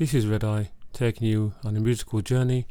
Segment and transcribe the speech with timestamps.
[0.00, 2.66] This is Red Eye, taking you on a musical journey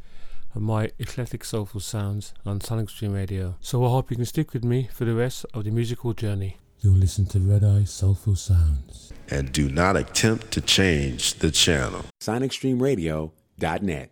[0.56, 3.54] of my eclectic soulful sounds on Sonic Stream Radio.
[3.62, 6.58] So I hope you can stick with me for the rest of the musical journey.
[6.80, 9.14] You'll listen to Red Eye Soulful Sounds.
[9.30, 12.04] And do not attempt to change the channel.
[12.20, 14.10] SonicStreamRadio.net.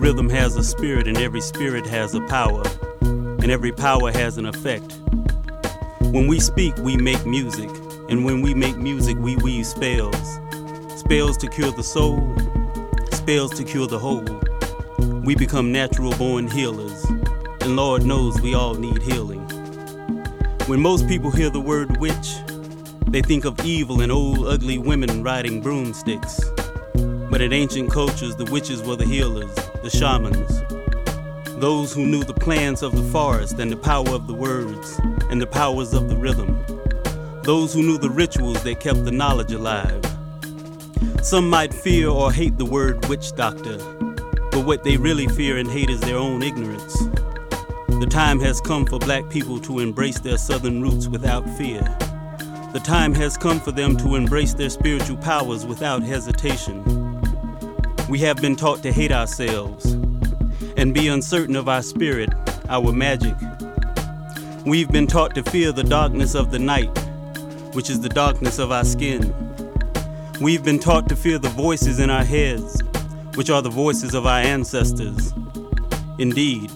[0.00, 2.64] Rhythm has a spirit, and every spirit has a power,
[3.02, 4.98] and every power has an effect.
[6.10, 7.68] When we speak, we make music,
[8.08, 10.40] and when we make music, we weave spells.
[10.96, 12.34] Spells to cure the soul,
[13.12, 14.24] spells to cure the whole.
[15.22, 17.04] We become natural born healers,
[17.60, 19.40] and Lord knows we all need healing.
[20.64, 22.36] When most people hear the word witch,
[23.08, 26.40] they think of evil and old ugly women riding broomsticks.
[27.30, 30.62] But in ancient cultures, the witches were the healers, the shamans,
[31.60, 35.40] those who knew the plans of the forest and the power of the words and
[35.40, 36.64] the powers of the rhythm,
[37.42, 40.04] those who knew the rituals that kept the knowledge alive.
[41.20, 43.78] Some might fear or hate the word witch doctor,
[44.52, 46.96] but what they really fear and hate is their own ignorance.
[47.88, 51.80] The time has come for black people to embrace their southern roots without fear.
[52.72, 56.84] The time has come for them to embrace their spiritual powers without hesitation.
[58.08, 59.98] We have been taught to hate ourselves
[60.78, 62.30] and be uncertain of our spirit,
[62.68, 63.34] our magic.
[64.64, 66.96] We've been taught to fear the darkness of the night,
[67.74, 69.34] which is the darkness of our skin.
[70.40, 72.80] We've been taught to fear the voices in our heads,
[73.34, 75.34] which are the voices of our ancestors.
[76.20, 76.70] Indeed,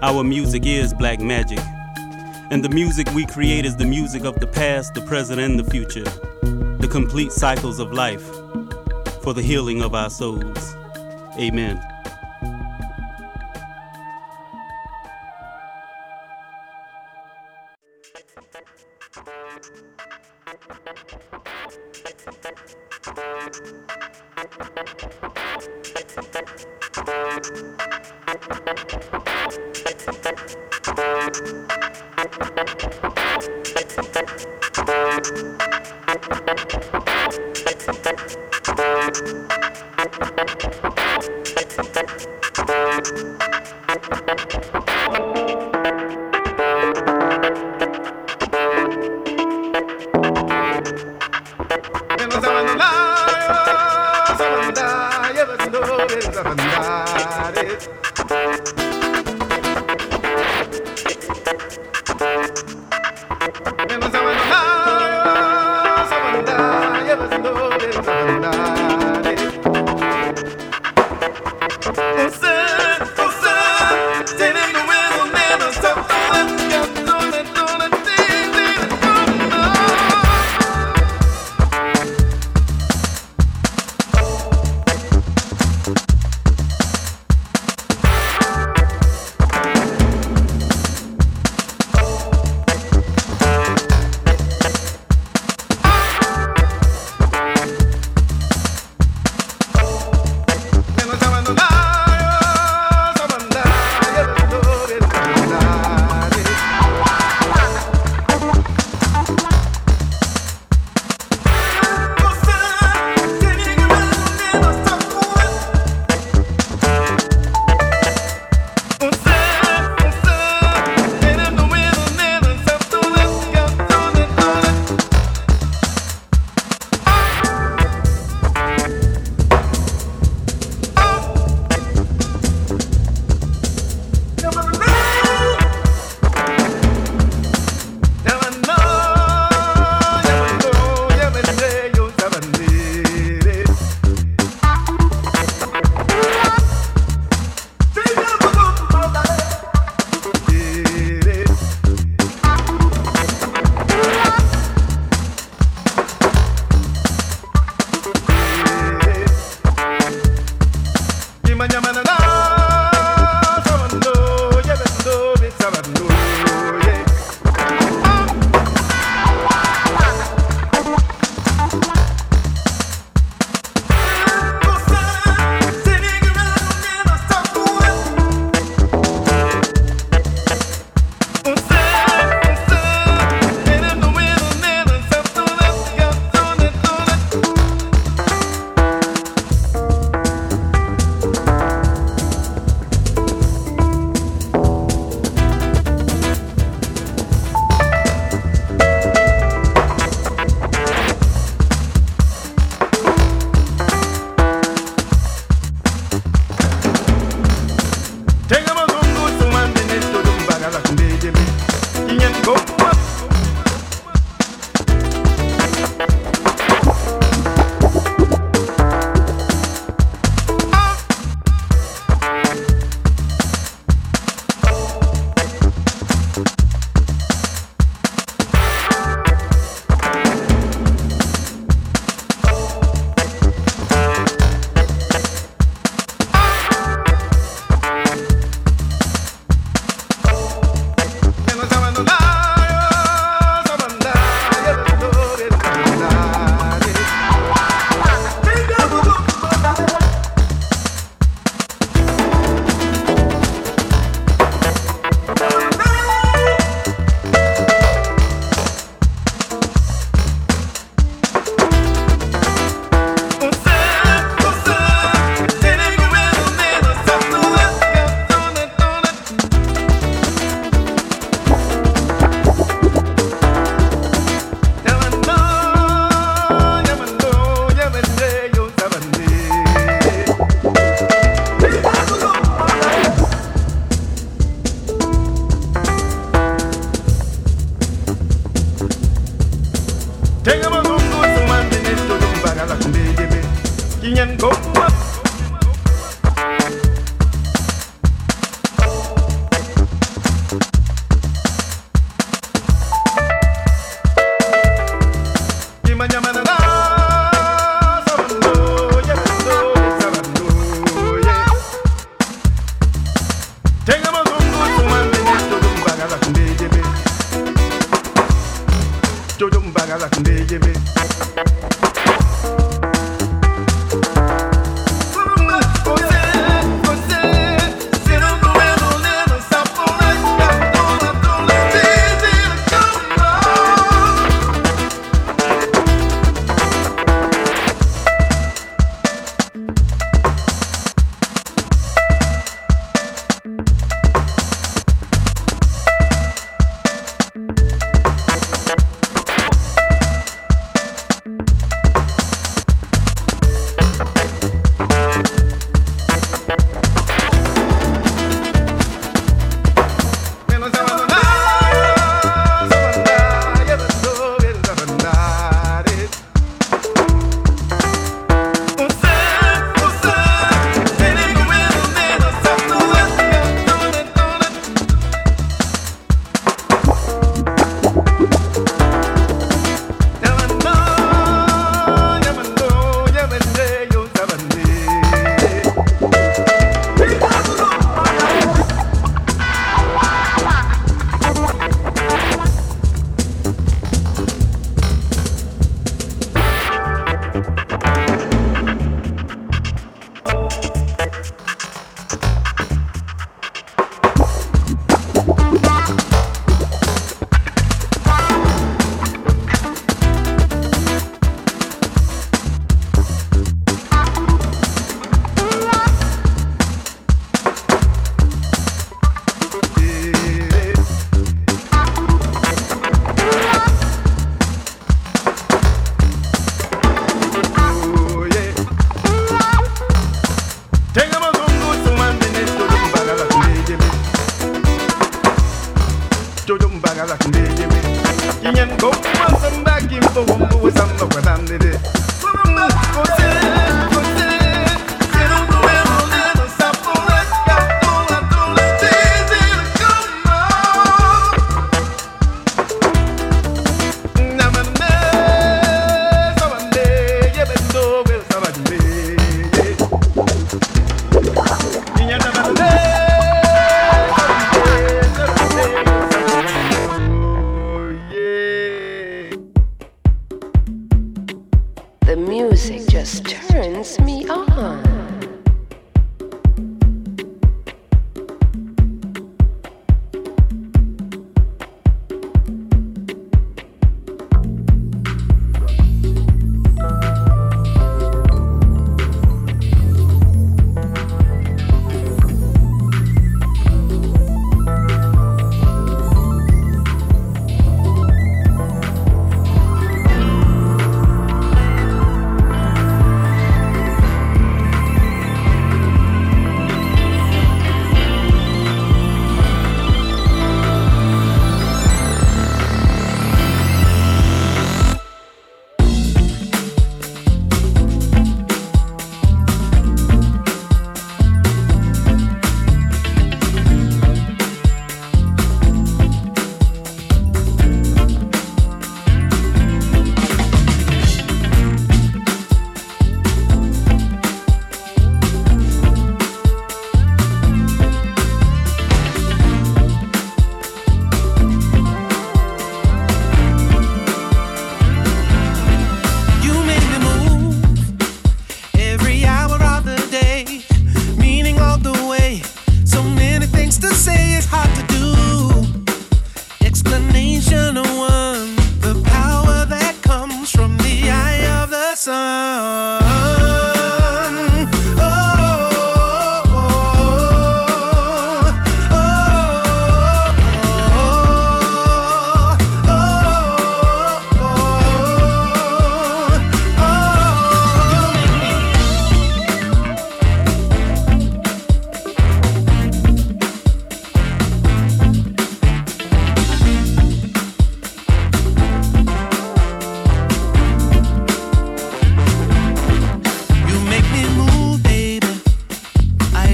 [0.00, 1.60] our music is black magic.
[2.50, 5.70] And the music we create is the music of the past, the present, and the
[5.70, 6.04] future.
[6.78, 8.24] The complete cycles of life
[9.22, 10.76] for the healing of our souls.
[11.38, 11.93] Amen.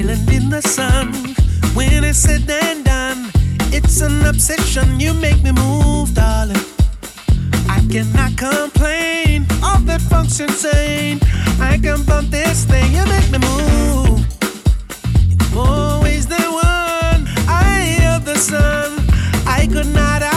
[0.01, 1.13] island in the sun.
[1.75, 3.31] When it's said and done,
[3.71, 4.99] it's an obsession.
[4.99, 6.65] You make me move, darling.
[7.69, 9.47] I cannot complain.
[9.63, 11.19] All that function sane.
[11.61, 12.89] I can bump this thing.
[12.97, 14.21] You make me move.
[15.53, 17.21] You're always the one.
[17.49, 18.89] I hear the sun.
[19.47, 20.30] I could not.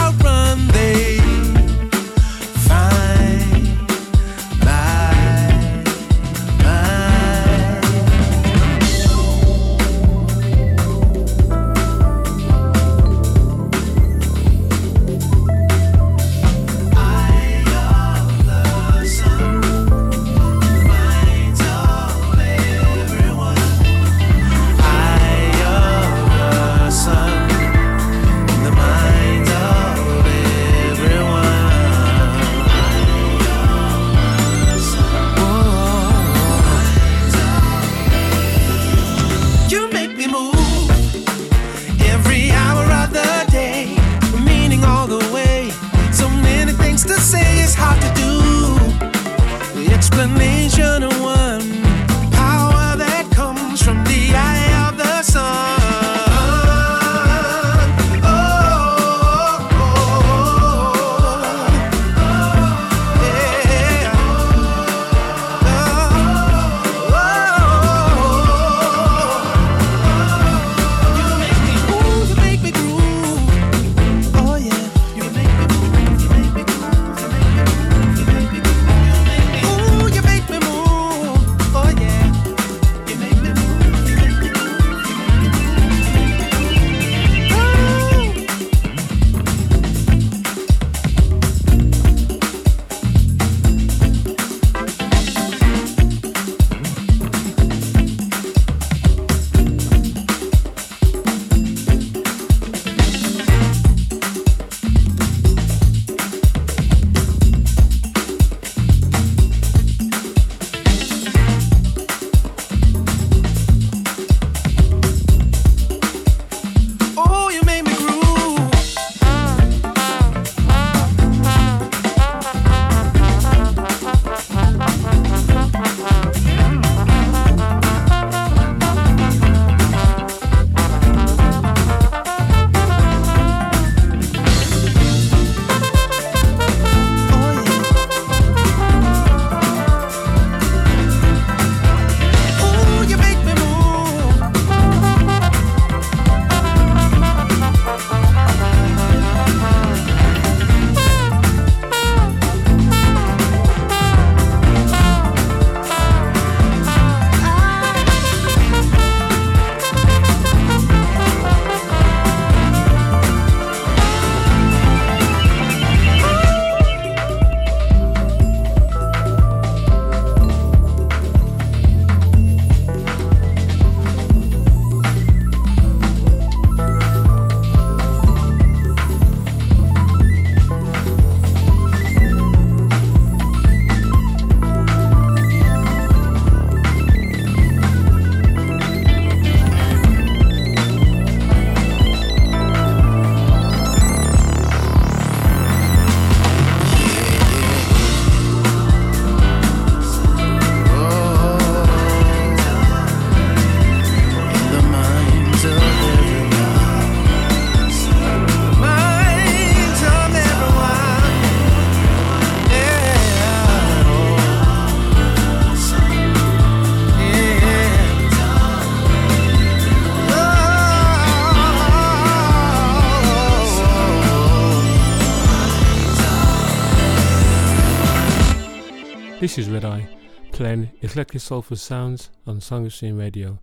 [229.44, 230.08] This is Red Eye,
[230.52, 233.58] playing eclectic soulful sounds on Sonic Stream Radio,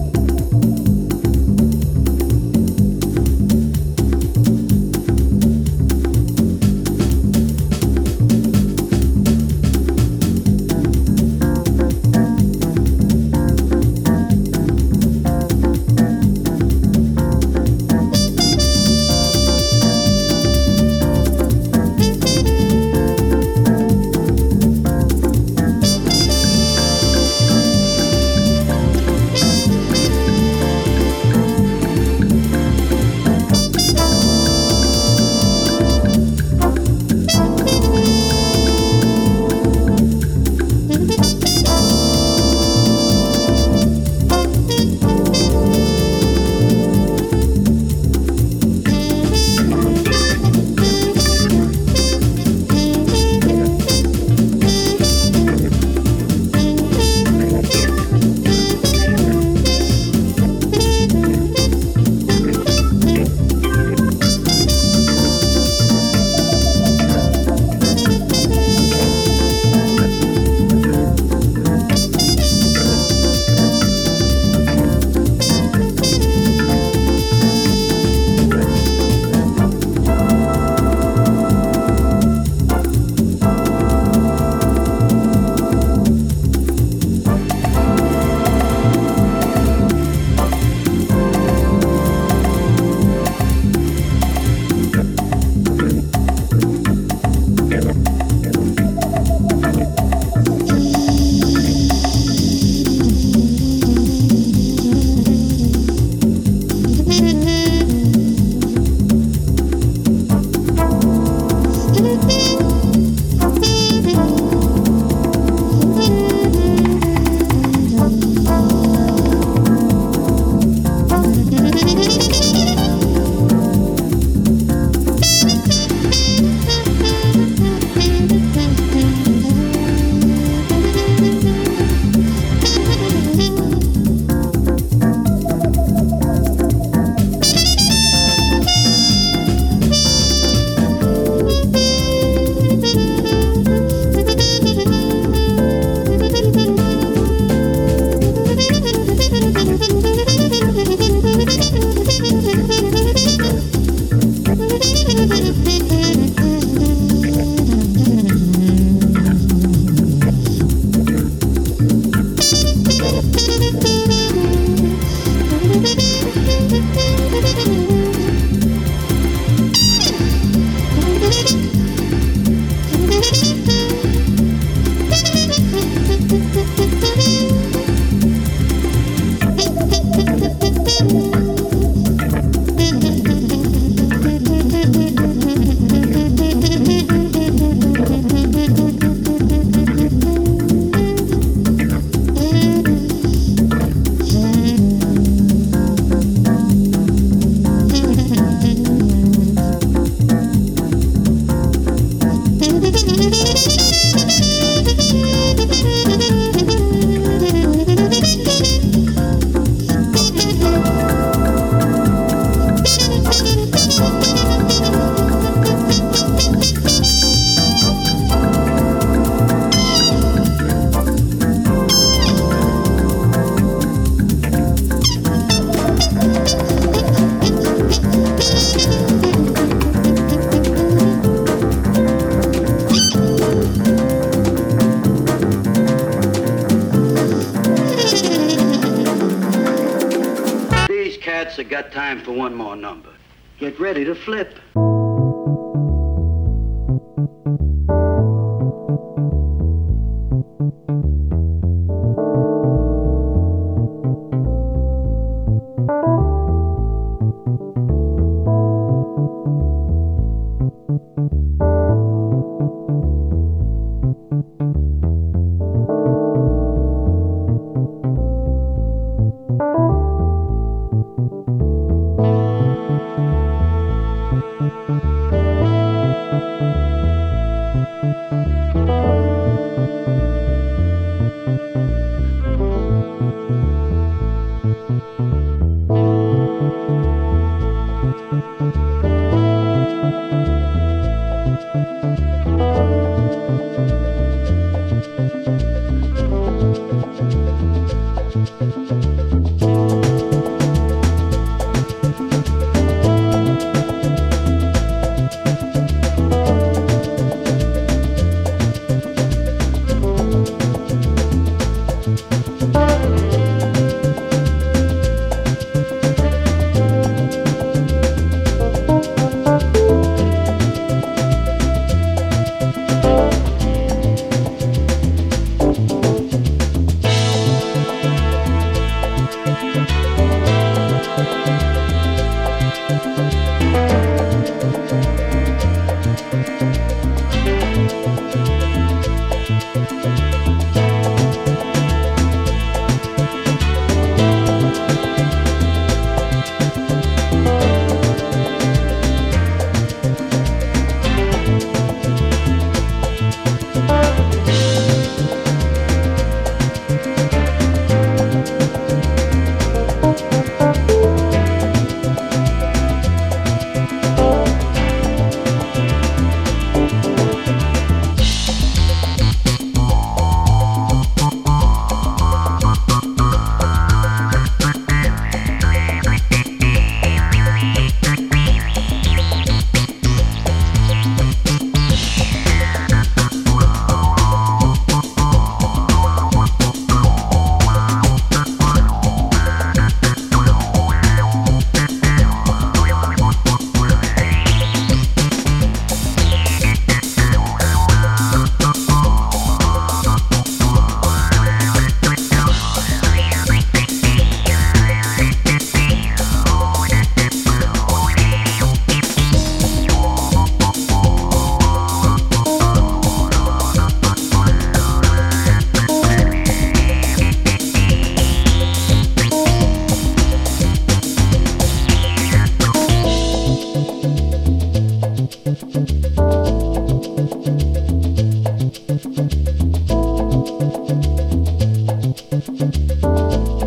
[244.06, 244.61] To flip.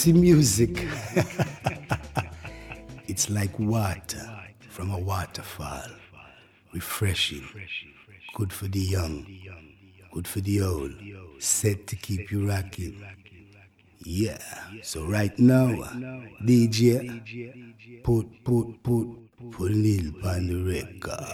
[0.00, 0.70] see, music,
[3.06, 4.26] it's like water
[4.70, 5.90] from a waterfall.
[6.72, 7.46] Refreshing.
[8.34, 9.26] Good for the young.
[10.12, 10.94] Good for the old.
[11.38, 13.04] Set to keep you rocking.
[13.98, 14.38] Yeah.
[14.82, 15.92] So right now, uh,
[16.46, 19.06] DJ, put, put, put,
[19.50, 21.26] put little on the record.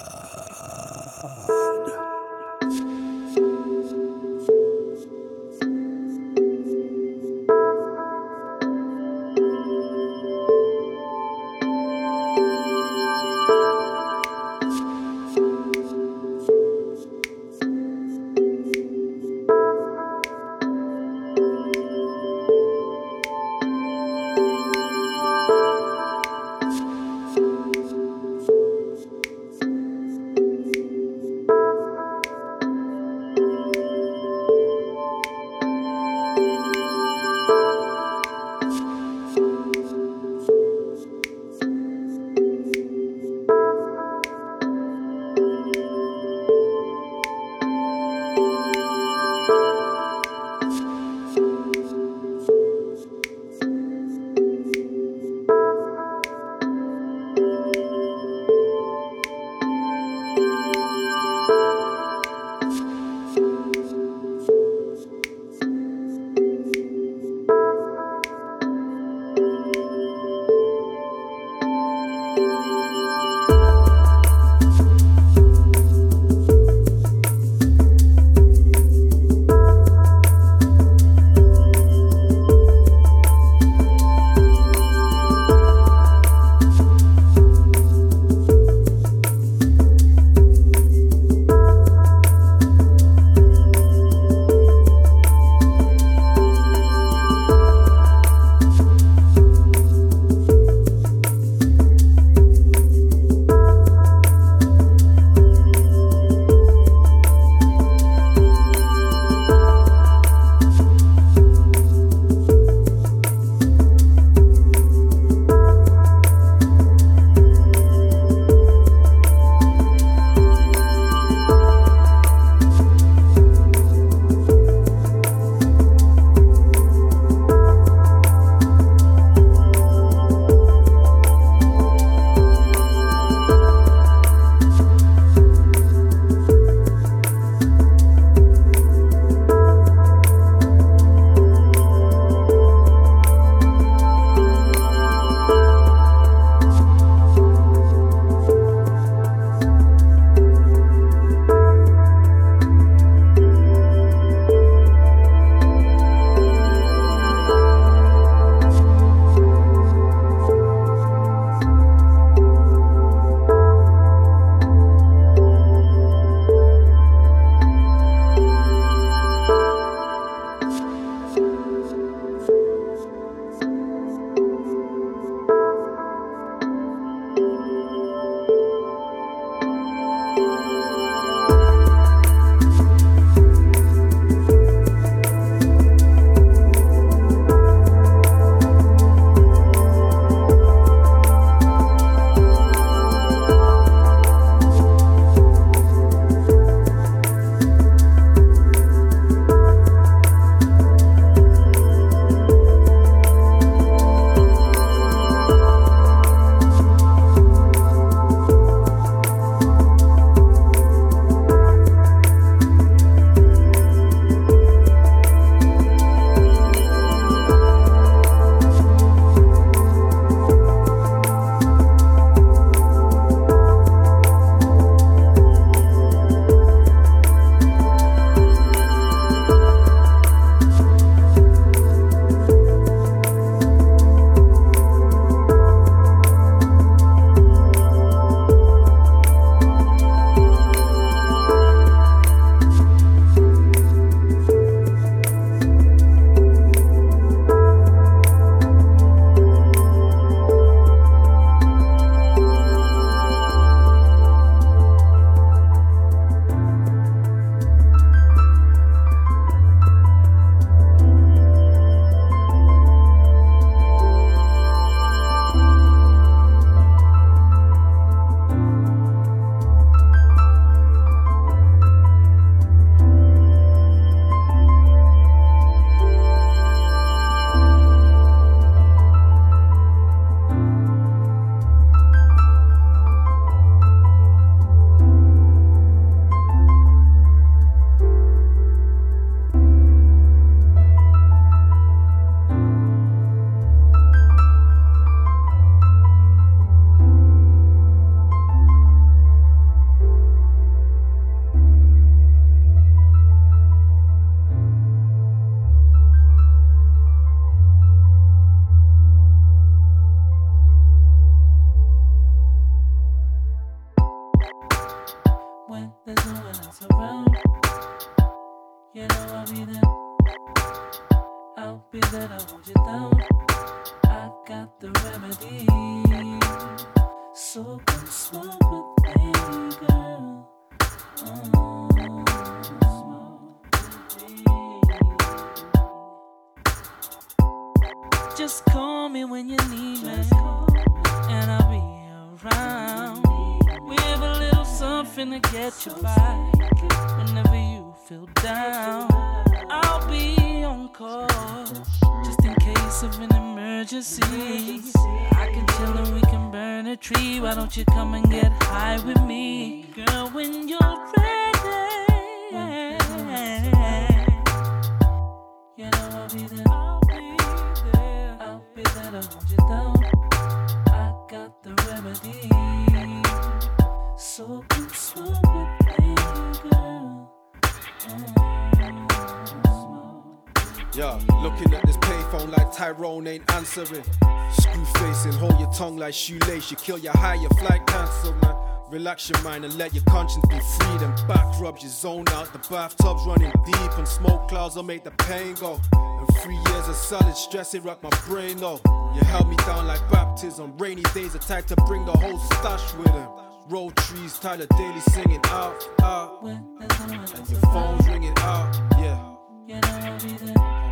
[383.78, 384.04] Answering.
[384.52, 386.70] Screw facing, hold your tongue like shoelace.
[386.70, 388.54] You kill your high, your flight cancel, man.
[388.90, 390.98] Relax your mind and let your conscience be free.
[390.98, 392.52] Then back rubs you zone out.
[392.52, 395.80] The bathtub's running deep, and smoke clouds will make the pain go.
[395.92, 398.80] And three years of solid stress, it rocked my brain though.
[399.14, 400.76] You held me down like baptism.
[400.78, 403.28] Rainy days attack to bring the whole stash with him.
[403.68, 406.42] Roll trees, Tyler Daly singing out, out.
[406.42, 410.85] When there's no one And your phone's ringing out, yeah.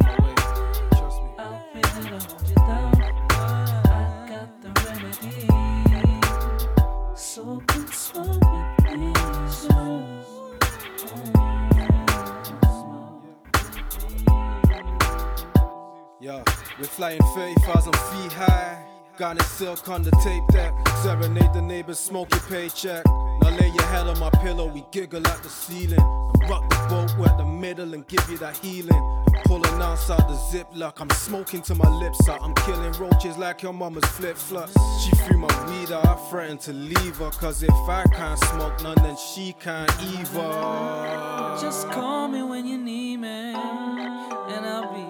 [16.95, 18.87] Flying 30,000 feet high.
[19.19, 20.73] Got it silk on the tape deck.
[21.03, 23.05] Serenade the neighbors, smoke your paycheck.
[23.43, 26.01] Now lay your head on my pillow, we giggle at the ceiling.
[26.01, 29.24] And rock the boat, we're the middle and give you that healing.
[29.45, 32.41] Pulling outside the ziplock, I'm smoking to my lips out.
[32.43, 34.75] I'm killing roaches like your mama's flip flops.
[35.03, 37.31] She threw my weed out, I threatened to leave her.
[37.31, 41.59] Cause if I can't smoke none, then she can't either.
[41.61, 45.07] Just call me when you need me, and I'll be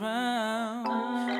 [0.00, 0.86] around.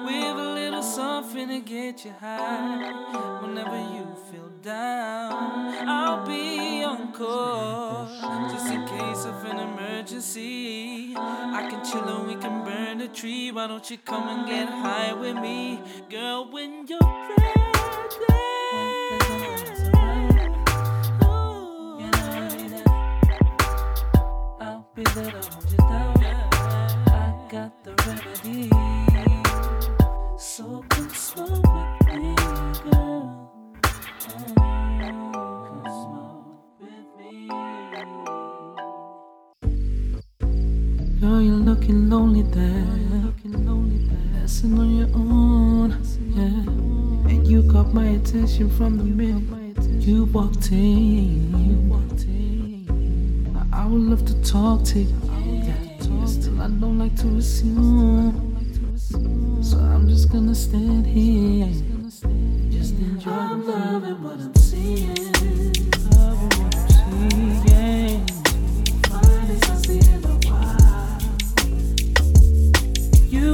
[0.09, 3.41] Have a little something to get you high.
[3.43, 4.32] Whenever you feel
[4.63, 8.09] down, I'll be on call.
[8.51, 13.51] Just in case of an emergency, I can chill and we can burn the tree.
[13.51, 16.49] Why don't you come and get high with me, girl?
[16.51, 17.53] When you're ready.
[21.25, 22.01] Ooh,
[24.61, 25.72] I'll be there.
[41.93, 42.85] Looking lonely there.
[44.33, 45.91] Dancing on your own,
[46.31, 47.31] yeah.
[47.31, 51.53] And you caught my attention from the minute you walked in.
[53.73, 55.15] I would love to talk to you.
[55.45, 58.33] Yeah, still I don't like to assume.
[59.63, 61.69] So I'm just gonna stand here.
[62.71, 65.32] Just enjoy I'm loving what I'm seeing.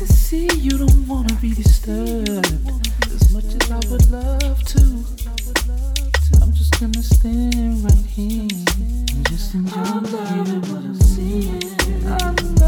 [0.00, 2.46] Can see you don't wanna be disturbed
[3.04, 4.80] as much as I would love to.
[6.40, 11.62] I'm just gonna stand right here and just enjoy what I'm seeing.
[12.06, 12.59] I'm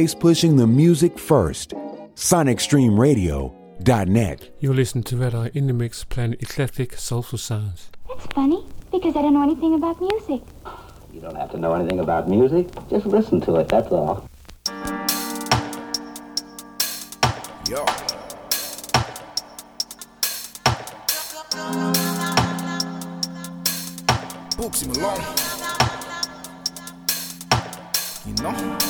[0.00, 1.74] Always pushing the music first.
[2.14, 4.50] SonicStreamRadio.net.
[4.58, 7.90] You listen listening to Red Eye in the Mix playing eclectic soulful sounds.
[8.08, 10.40] That's funny, because I don't know anything about music.
[11.12, 12.68] You don't have to know anything about music.
[12.88, 14.26] Just listen to it, that's all.
[17.68, 17.84] Yo.
[24.56, 25.20] Bugzy Malone.
[28.26, 28.89] You know?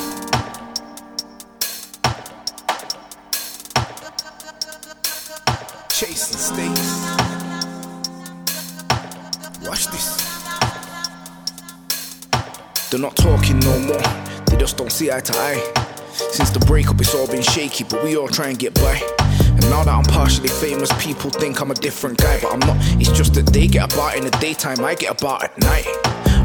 [13.00, 14.02] They're not talking no more.
[14.44, 15.72] They just don't see eye to eye.
[16.12, 19.00] Since the breakup, it's all been shaky, but we all try and get by.
[19.40, 22.76] And now that I'm partially famous, people think I'm a different guy, but I'm not.
[23.00, 25.86] It's just that they get about in the daytime, I get about at night.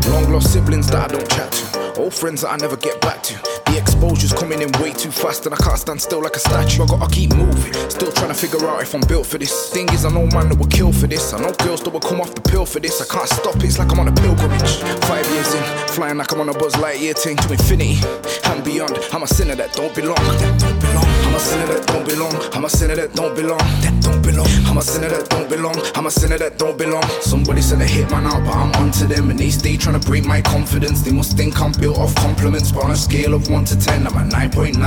[0.09, 3.23] Long lost siblings that I don't chat to, old friends that I never get back
[3.23, 3.33] to.
[3.65, 6.83] The exposure's coming in way too fast, and I can't stand still like a statue.
[6.83, 9.71] I gotta keep moving, still trying to figure out if I'm built for this.
[9.71, 11.33] Thing is, I know man that will kill for this.
[11.33, 13.01] I know girls that will come off the pill for this.
[13.01, 14.77] I can't stop it, it's like I'm on a pilgrimage.
[15.09, 17.97] Five years in, flying like I'm on a Buzz Lightyear thing to infinity
[18.45, 18.97] and beyond.
[19.11, 20.15] I'm a sinner that don't belong.
[20.15, 21.14] That don't belong.
[21.35, 22.33] I'm a sinner that don't belong.
[22.53, 23.57] I'm a sinner that don't belong.
[23.57, 24.47] That don't belong.
[24.67, 25.75] I'm a sinner that don't belong.
[25.93, 27.03] I'm a sinner that don't belong.
[27.19, 30.07] Somebody said I hit man out, but I'm onto them, and they stay trying to
[30.07, 31.01] break my confidence.
[31.01, 34.07] They must think I'm built off compliments, but on a scale of one to ten,
[34.07, 34.77] I'm at 9.9.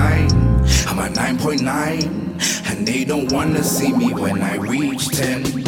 [0.89, 5.68] I'm at 9.9, and they don't wanna see me when I reach 10.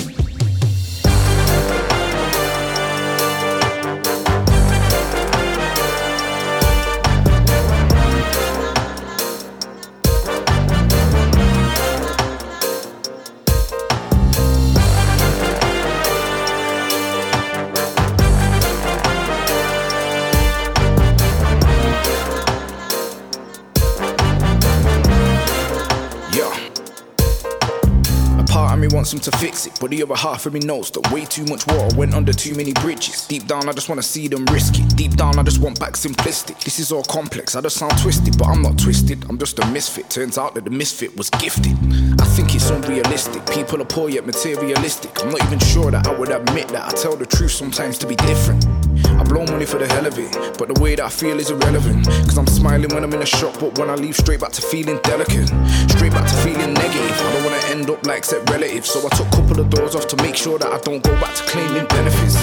[29.18, 31.96] To fix it, but the other half of me knows that way too much water
[31.96, 33.26] went under too many bridges.
[33.26, 34.96] Deep down, I just wanna see them risk it.
[34.96, 36.62] Deep down, I just want back simplistic.
[36.62, 39.24] This is all complex, I just sound twisted, but I'm not twisted.
[39.28, 40.08] I'm just a misfit.
[40.10, 41.76] Turns out that the misfit was gifted.
[42.20, 43.44] I think it's unrealistic.
[43.46, 45.22] People are poor yet materialistic.
[45.22, 48.06] I'm not even sure that I would admit that I tell the truth sometimes to
[48.06, 48.64] be different.
[49.06, 51.50] I blow money for the hell of it, but the way that I feel is
[51.50, 52.06] irrelevant.
[52.06, 54.62] Cause I'm smiling when I'm in a shop, but when I leave, straight back to
[54.62, 55.48] feeling delicate.
[55.90, 57.16] Straight back to feeling negative.
[57.20, 59.94] I don't wanna end up like set relatives, so I took a couple of doors
[59.94, 62.36] off to make sure that I don't go back to claiming benefits.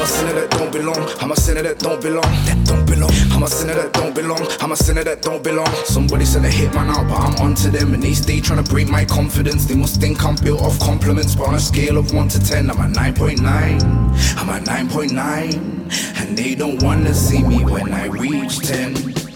[0.00, 1.08] a sinner that don't belong.
[1.20, 2.22] I'm a sinner that don't belong.
[2.22, 3.10] That don't belong.
[3.32, 4.46] I'm a sinner that don't belong.
[4.60, 5.72] I'm a sinner that don't belong.
[5.84, 8.70] Somebody said I hit man out, but I'm onto them, and they stay trying to
[8.70, 9.66] break my confidence.
[9.66, 12.70] They must think I'm built off compliments, but on a scale of one to ten,
[12.70, 13.40] I'm at 9.9.
[13.42, 15.79] I'm at 9.9,
[16.16, 19.29] and they don't wanna see me when I reach 10.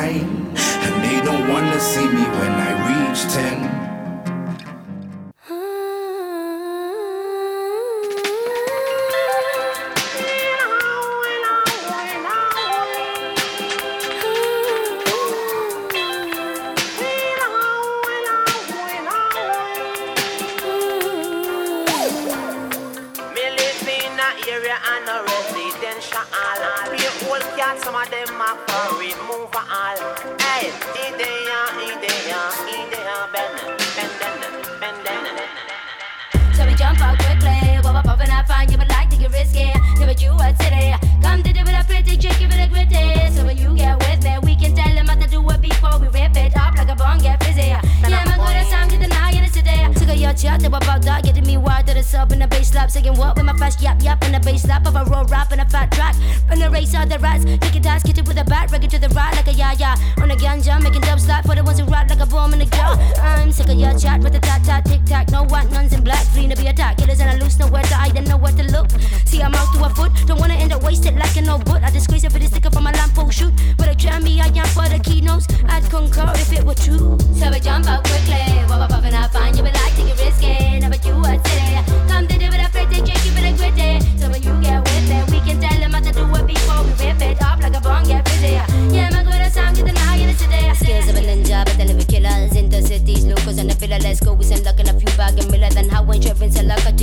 [0.00, 0.24] 9.9,
[0.56, 3.79] and they don't wanna see me when I reach 10.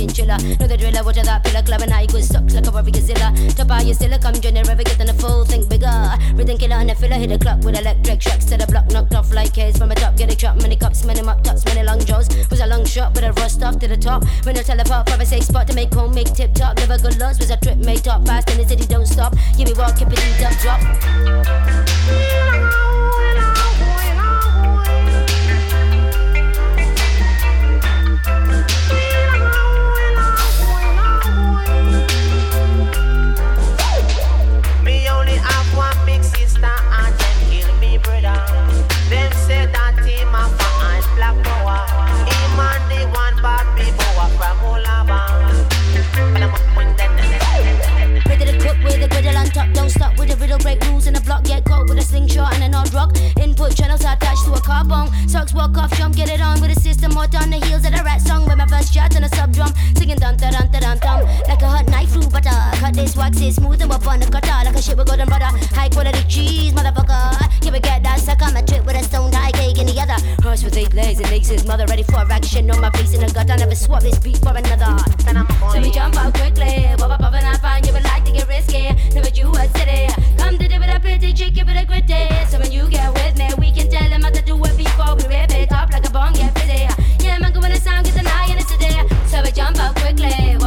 [0.08, 0.38] Chinchilla.
[0.58, 3.32] Know the driller, watch that pillar club and I good sucks like a Robbie Gazilla.
[3.54, 5.88] Top out your still come join the get on the full, think bigger.
[6.34, 9.14] Rhythm killer on the filler, hit the clock with electric shocks to the block, knocked
[9.14, 10.16] off like haze from a top.
[10.16, 12.28] Get a chop, many cups, many mop tops, many long jaws.
[12.50, 14.24] Was a long shot, but a rust off to the top.
[14.44, 16.76] When I teleport, probably safe spot to make home, make tip top.
[16.78, 19.34] Never good loss, was a trip made top fast in the city, don't stop.
[19.56, 20.80] Give me walk, keep it in up, drop.
[50.28, 52.74] With a riddle, break rules in the block, get caught with a slingshot and an
[52.74, 53.16] odd rock.
[53.40, 55.08] Input channels attached to a carbone.
[55.28, 57.92] Socks walk off, jump, get it on with a system, hot on the heels of
[57.92, 59.72] the rat song with my first shot and a sub drum.
[59.96, 61.24] Singing dun dun dun dun dun dun.
[61.48, 62.50] Like a hot knife through butter.
[62.52, 64.58] Uh, cut this wax it smooth and up on the cutter.
[64.64, 65.50] Like a shit with golden butter.
[65.74, 67.64] High quality cheese, motherfucker.
[67.64, 70.18] You we get that sucker, my trip with a stone die cake in the other.
[70.42, 72.70] Horse with eight legs and legs his mother ready for action.
[72.70, 74.96] On my face in the gut, I never swap this beat for another.
[75.72, 76.86] So we jump out quickly.
[76.86, 78.17] Up, up and I find you like
[79.14, 80.06] Never you a city.
[80.36, 82.28] Come to do with a pretty chick, it a gritty.
[82.48, 85.16] So when you get with me, we can tell them how to do it before
[85.16, 86.12] we rip it up like a
[86.54, 86.86] busy.
[87.24, 88.08] Yeah, man, the sound.
[89.28, 90.57] So we jump quickly.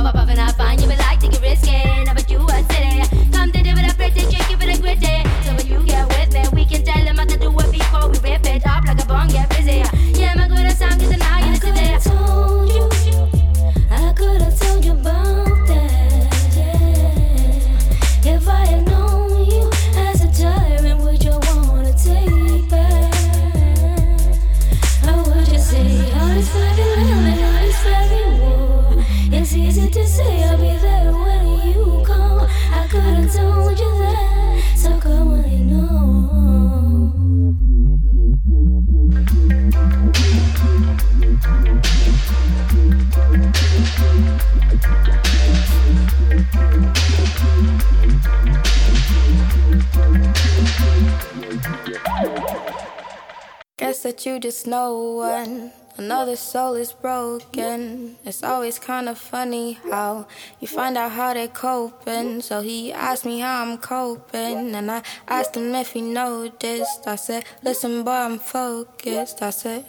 [54.23, 55.71] You just know one.
[55.97, 58.17] Another soul is broken.
[58.23, 60.27] It's always kind of funny how
[60.59, 62.41] you find out how they're coping.
[62.41, 67.07] So he asked me how I'm coping, and I asked him if he noticed.
[67.07, 69.41] I said, Listen, boy, I'm focused.
[69.41, 69.85] I said,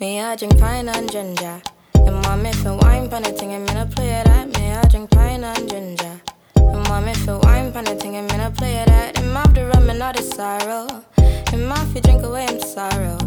[0.00, 1.60] Me, I drink pine and ginger.
[1.96, 4.48] And my myth and wine pan I'm gonna play that.
[4.56, 6.20] Me, I drink pine and ginger.
[6.56, 9.18] And my myth and wine pan I'm gonna play it.
[9.18, 11.04] And mouth the rum and all the sorrow.
[11.50, 13.18] And you drink away him sorrow.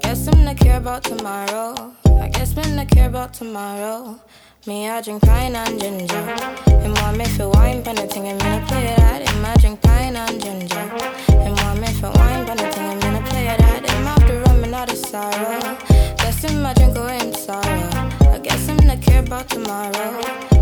[0.00, 1.92] Guess I'm not care about tomorrow.
[2.06, 4.20] I guess I'm not care about tomorrow.
[4.66, 6.24] Me, I drink pine and ginger.
[6.68, 9.28] And want me for wine, pan a thing, and me I play that.
[9.28, 10.86] And I drink pine and ginger.
[11.28, 13.90] And want me for wine, pan a thing, and me I play that.
[13.90, 15.76] And after rum and not a sorrow.
[16.18, 17.90] Guess him I drink away in sorrow.
[18.30, 20.53] I guess him not care about tomorrow.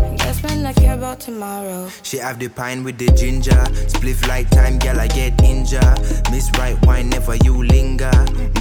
[0.45, 1.89] I me not care about tomorrow.
[2.03, 3.63] She have the pine with the ginger.
[3.87, 5.99] Spliff like time, girl, I get injured.
[6.31, 8.11] Miss right wine, never you linger.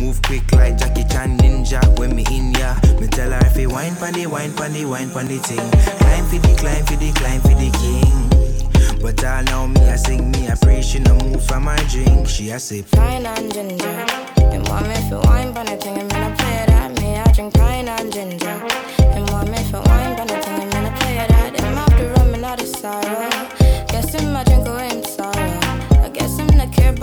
[0.01, 1.81] Move quick like Jackie Chan ninja.
[1.99, 5.39] When me in ya, me tell her if you wine the wine the wine the
[5.39, 5.71] thing.
[5.99, 9.01] Climb for the climb for the climb for the king.
[9.01, 12.29] But all know me, I sing me, I pray she no move from my drink.
[12.29, 12.91] She a sip.
[12.93, 14.07] Pine and ginger.
[14.39, 16.42] And want me for wine, pan a thing, and me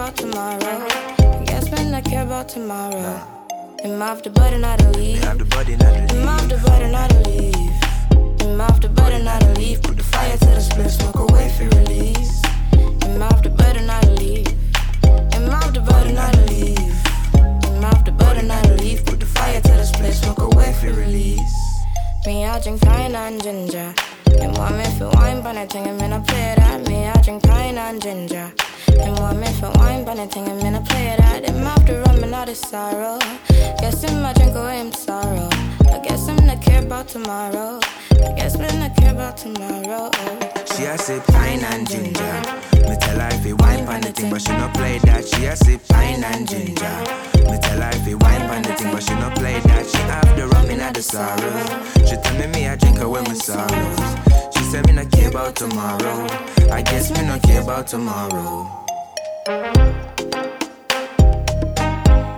[0.09, 0.87] about tomorrow.
[1.19, 3.21] I guess me not care about tomorrow.
[3.81, 5.23] Him off the button, not to leave.
[5.23, 8.41] Have the body not to Him off the button, not to leave.
[8.41, 9.81] Him off the button, not to leave.
[9.81, 12.41] Put the fire to the split, smoke away for release.
[13.03, 14.47] Him off the button, not to leave.
[15.33, 16.77] Him off the button, not to leave.
[17.65, 19.05] Him off the button, not to leave.
[19.05, 21.55] Put the fire to the split, smoke away for release.
[22.25, 23.93] Me, I drink pine and ginger.
[24.41, 26.87] And want me for wine, but I think I'm in a play that.
[26.87, 28.51] Me, I drink pine and ginger.
[28.99, 31.49] And want me for wine, but I think I'm in a play that.
[31.49, 33.19] Him off the rum and all the sorrow.
[33.79, 35.68] Guess him I drink oh, away him sorrow.
[35.91, 37.79] I guess I'm not care about tomorrow.
[38.11, 40.11] I guess me not care about tomorrow.
[40.75, 42.41] She a sip pine and ginger.
[42.87, 45.27] Me tell her if you wine pon the thing, but she no play that.
[45.27, 46.97] She a sip pine and ginger.
[47.49, 49.85] Me tell her if you wine pon the thing, but she no play that.
[49.85, 51.65] She have the rum in the sorrow.
[52.05, 53.99] She tell me me I drink her with my sorrows.
[54.55, 56.27] She said me not care about tomorrow.
[56.71, 58.67] I guess me no care about tomorrow.
[59.47, 59.73] I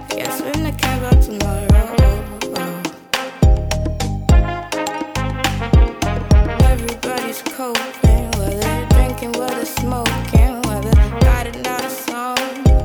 [0.10, 1.71] guess me not care about tomorrow.
[7.62, 10.90] Coping, whether drinking, whether smoking, whether
[11.22, 12.36] writing down a song,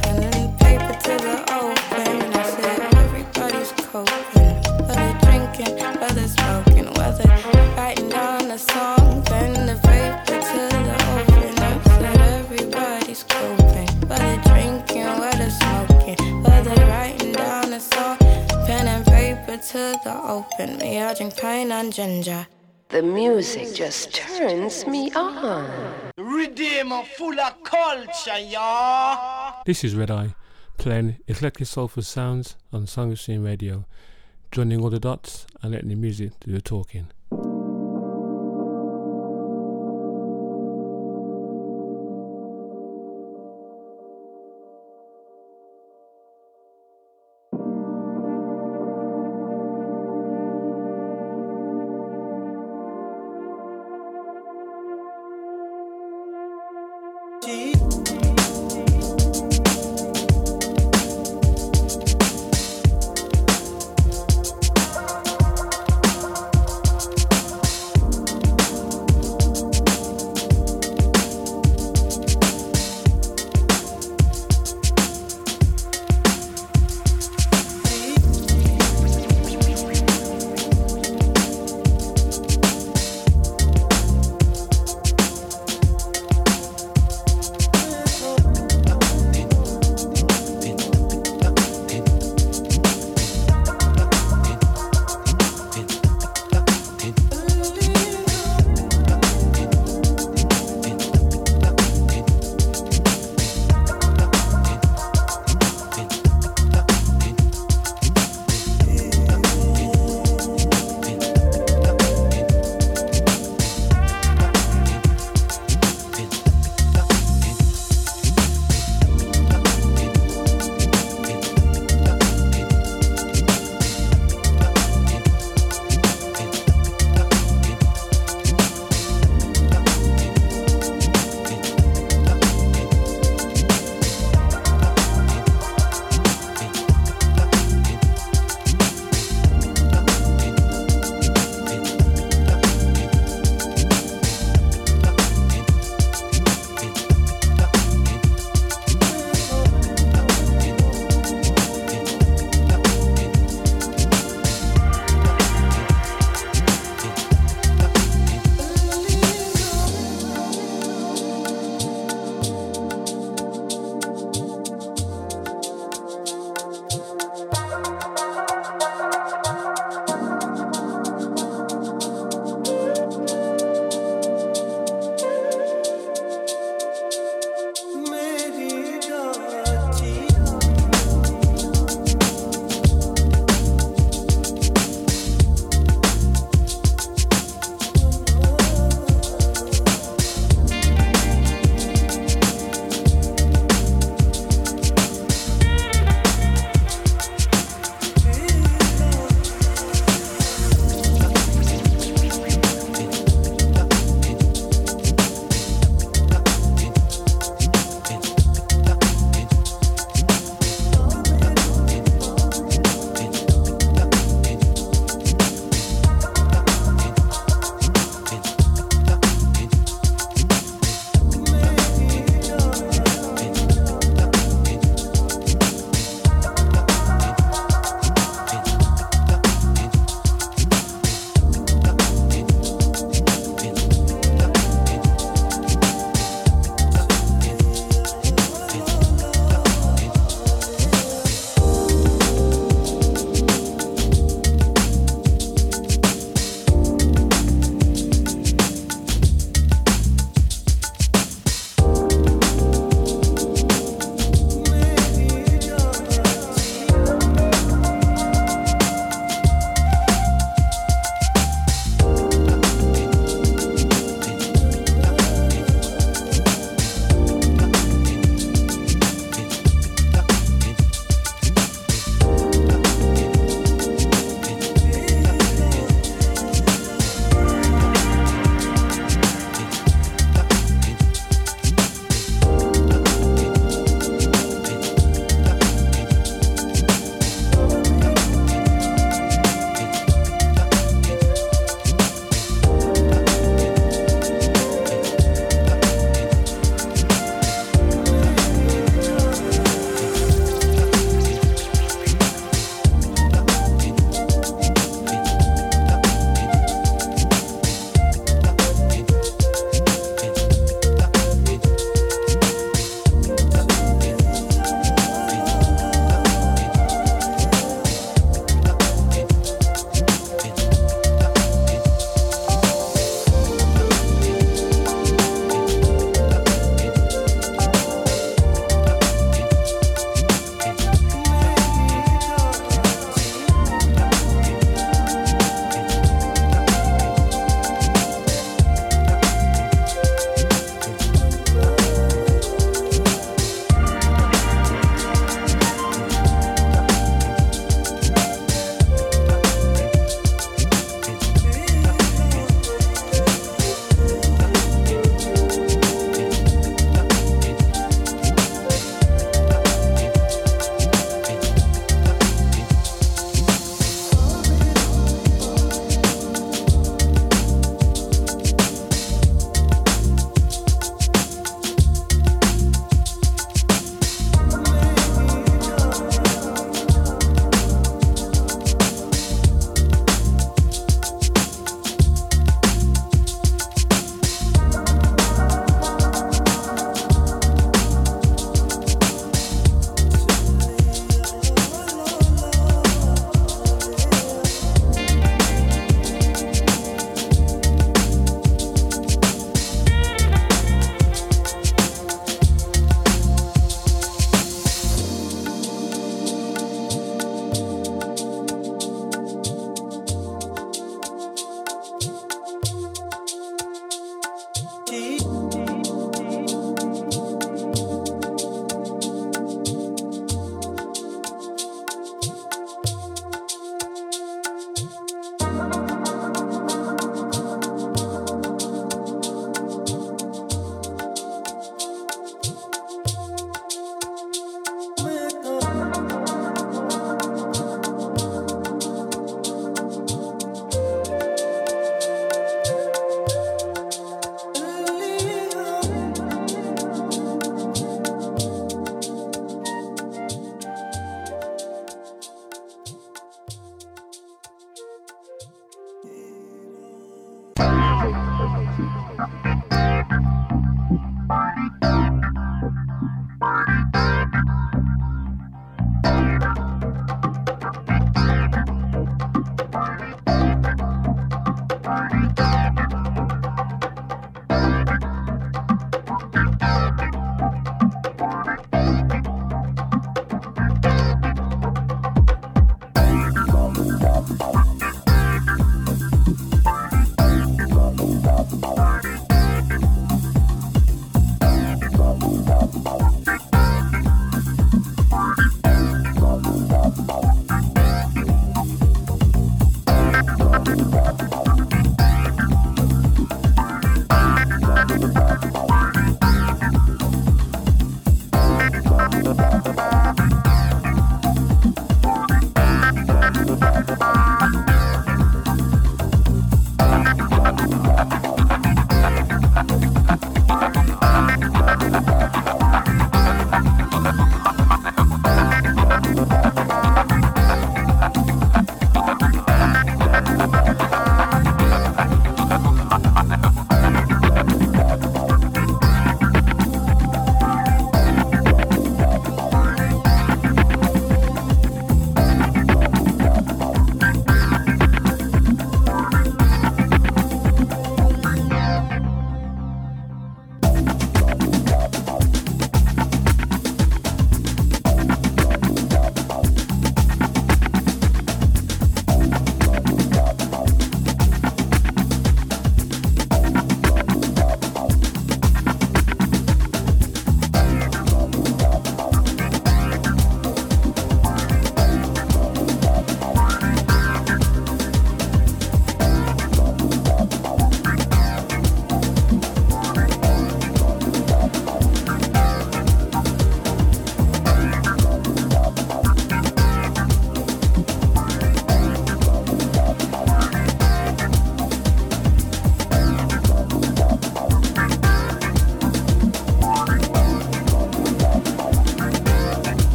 [0.00, 2.14] pen and paper to the open.
[2.32, 4.54] I said everybody's coping,
[4.86, 7.28] whether drinking, whether smoking, whether
[7.74, 11.58] writing down a song, pen and paper to the open.
[11.58, 18.18] I said everybody's coping, whether drinking, whether smoking, whether writing down a song,
[18.66, 20.78] pen and paper to the open.
[20.78, 22.46] Me, I drink pine and ginger.
[22.90, 25.70] The music just turns me on.
[26.18, 29.62] Redeemer full of culture, y'all.
[29.64, 30.34] This is Red Eye,
[30.76, 33.84] playing eclectic soulful sounds on Sonic Stream Radio,
[34.50, 37.06] joining all the dots and letting the music do the talking.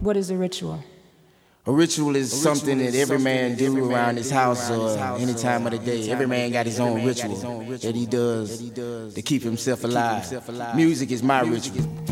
[0.00, 0.82] What is a ritual?
[1.64, 4.30] A ritual is a ritual something is that every something man do every around his
[4.30, 6.10] house or house any time of the day.
[6.10, 7.36] Every man got his own ritual
[7.78, 8.70] that he does
[9.14, 10.74] to keep himself alive.
[10.74, 12.11] Music is my ritual.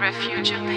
[0.00, 0.69] refugium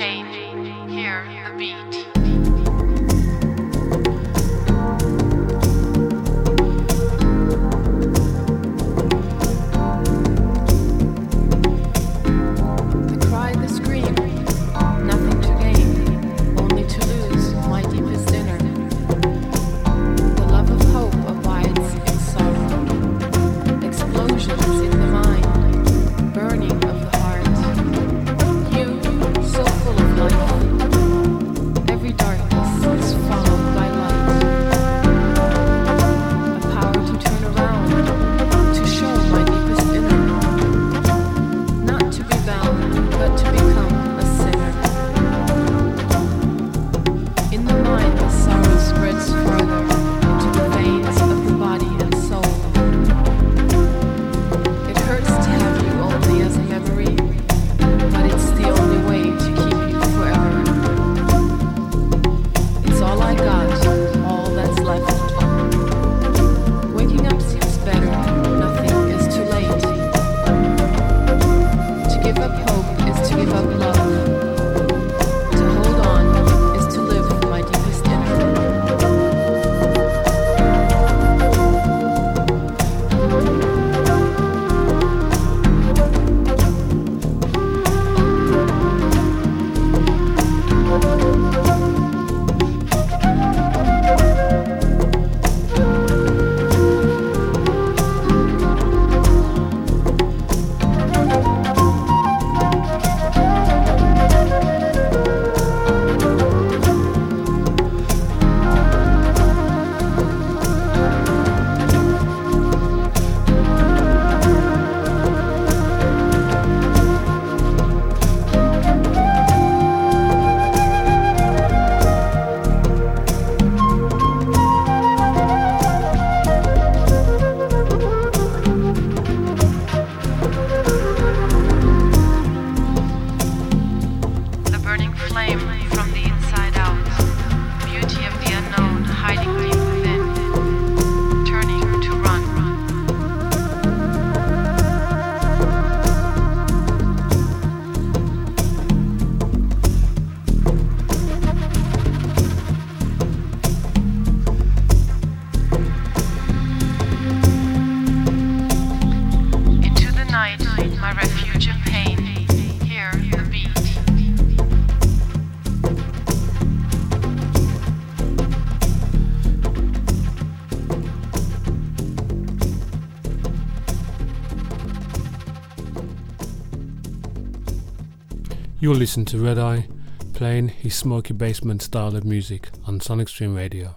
[178.83, 179.87] You'll listen to Red Eye
[180.33, 183.95] playing his smoky basement style of music on Sonic Stream Radio.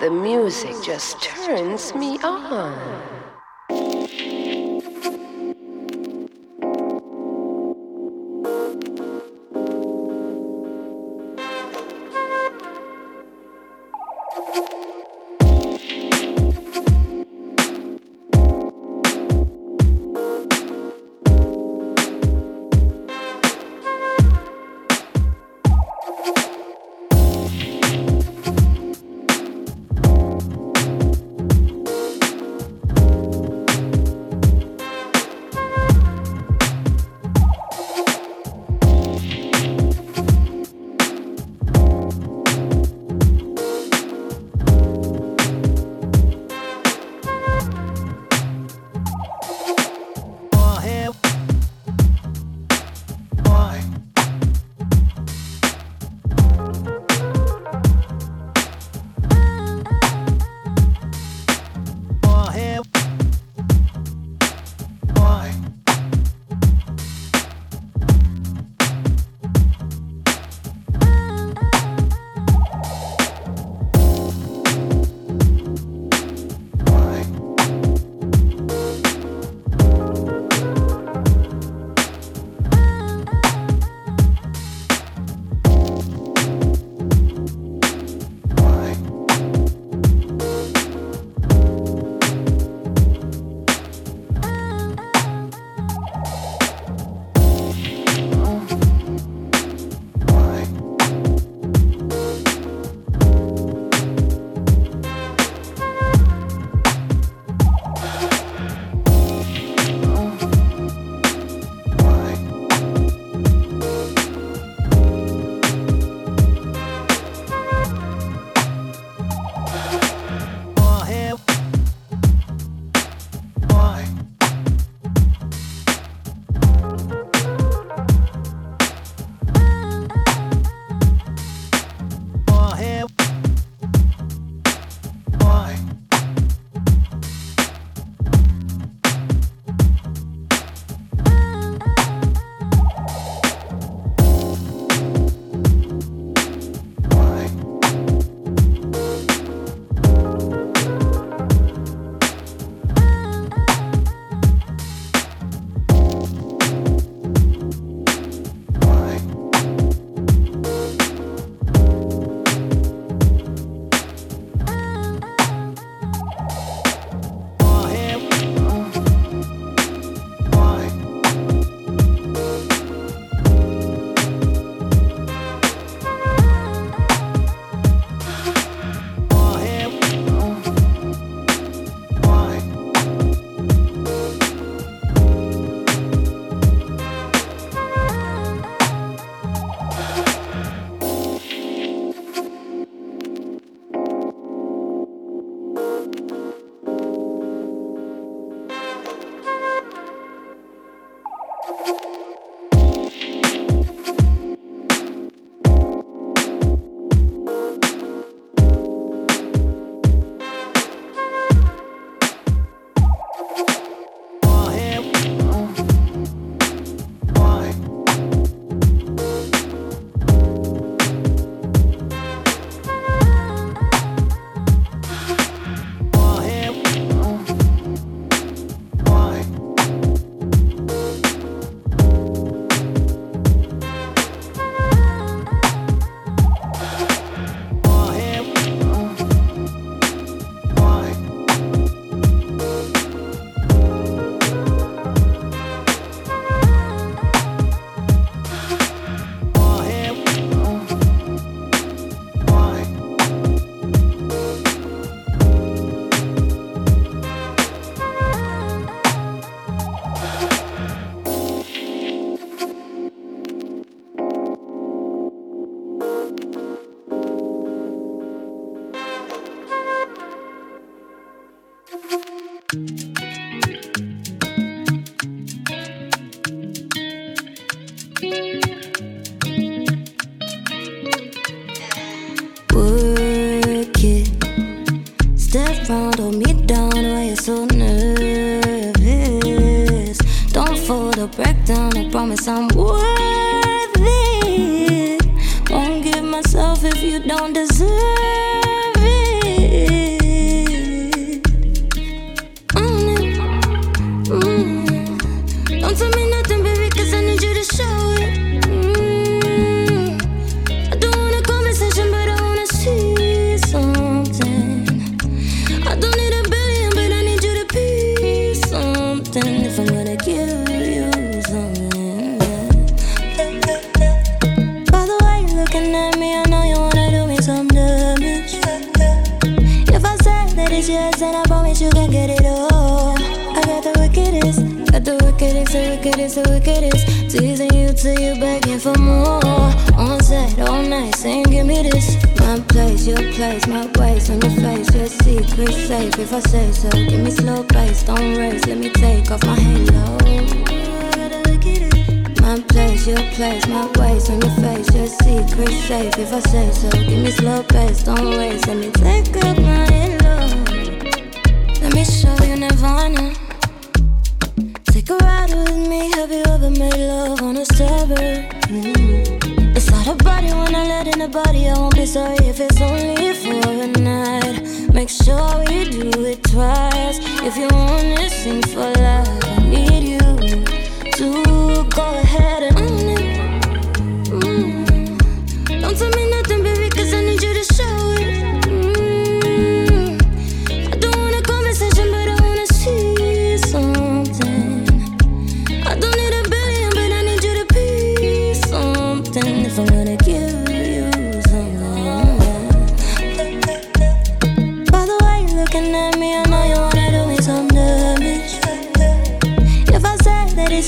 [0.00, 3.17] The music just turns me on.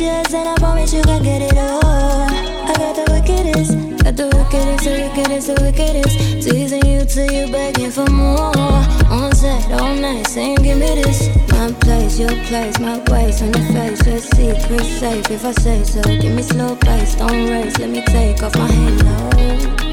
[0.00, 1.80] is yours, and I promise you can get it all.
[1.84, 6.18] I got the wickedest, got the wickedest, the wickedest, the wickedest.
[6.48, 8.54] Teasing you till you begging for more.
[9.10, 11.28] On set, all night, saying give me this.
[11.50, 14.06] My place, your place, my ways on your face.
[14.06, 16.02] Your secret safe if I say so.
[16.02, 17.78] Give me slow pace, don't race.
[17.78, 19.89] Let me take off my halo.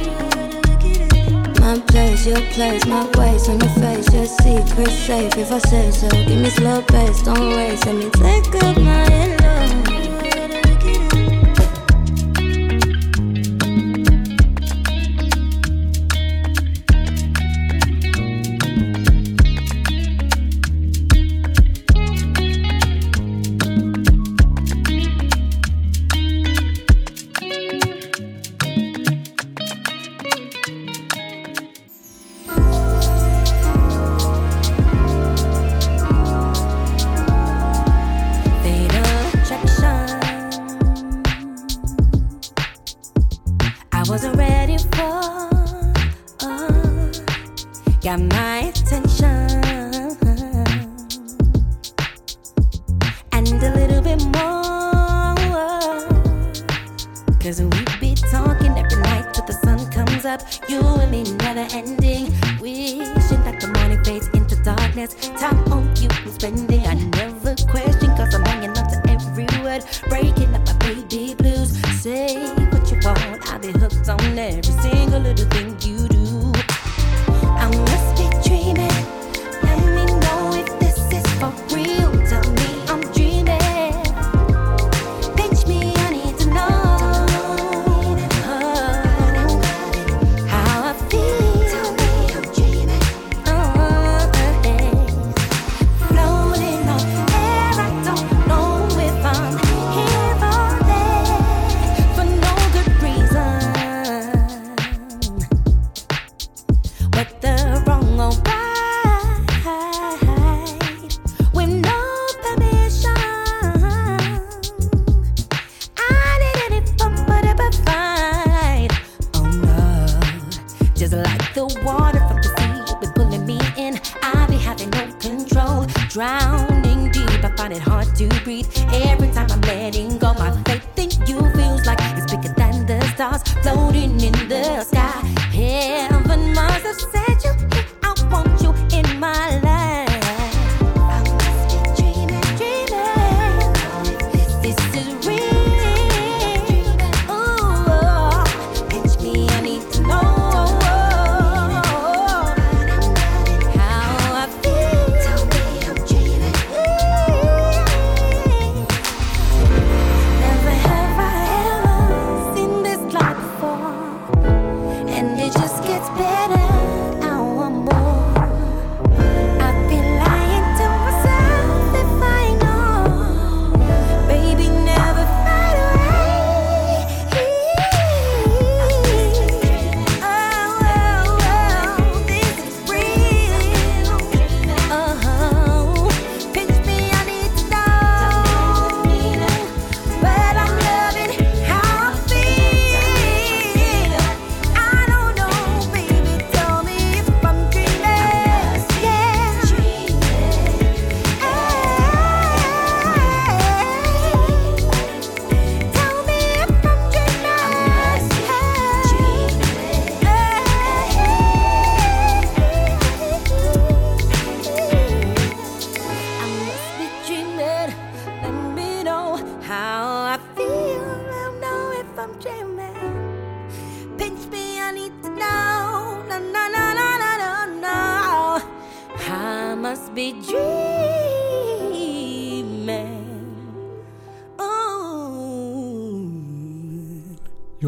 [1.67, 5.37] My place, your place, my ways on your face, your secret safe.
[5.37, 7.85] If I say so, give me slow pace, don't waste.
[7.85, 10.06] Let me take up my hello.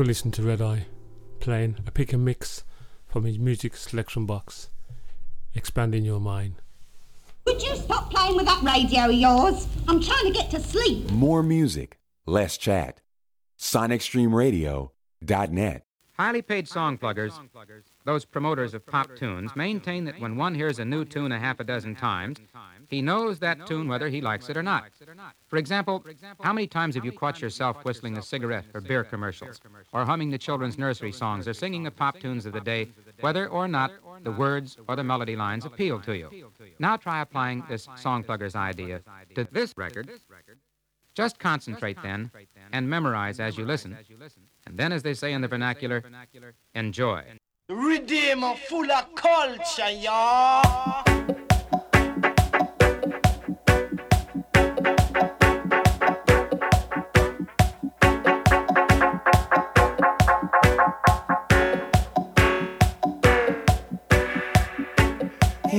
[0.10, 0.88] You're to Red Eye,
[1.40, 2.64] playing a pick and mix
[3.06, 4.69] from his music selection box,
[5.53, 6.56] expanding your mind.
[7.45, 9.68] Would you stop playing with that radio of yours?
[9.88, 11.11] I'm trying to get to sleep.
[11.11, 13.02] More music, less chat.
[13.60, 15.86] SonicStreamRadio.net.
[16.18, 17.40] Highly paid song pluggers,
[18.03, 21.60] those promoters of pop tunes, maintain that when one hears a new tune a half
[21.60, 22.40] a dozen times,
[22.89, 24.85] he knows that tune whether he likes it or not.
[25.47, 26.03] For example,
[26.41, 29.61] how many times have you caught yourself whistling a cigarette or beer commercials,
[29.93, 32.89] or humming the children's nursery songs, or singing the pop tunes of the day,
[33.21, 33.91] whether or not
[34.23, 36.51] the words or the melody lines appeal to you?
[36.79, 39.01] Now try applying this song plugger's idea
[39.35, 40.09] to this record.
[41.13, 42.31] Just concentrate then
[42.71, 43.97] and memorize as you listen.
[44.65, 46.03] And then, as they say in the vernacular,
[46.73, 47.23] enjoy.
[47.67, 51.05] Redeemer full of culture, y'all.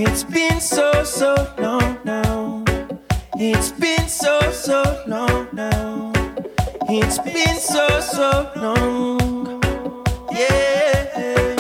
[0.03, 2.65] It's been so, so long now.
[3.37, 6.11] It's been so, so long now.
[6.89, 9.63] It's been so, so long.
[10.33, 11.55] Yeah.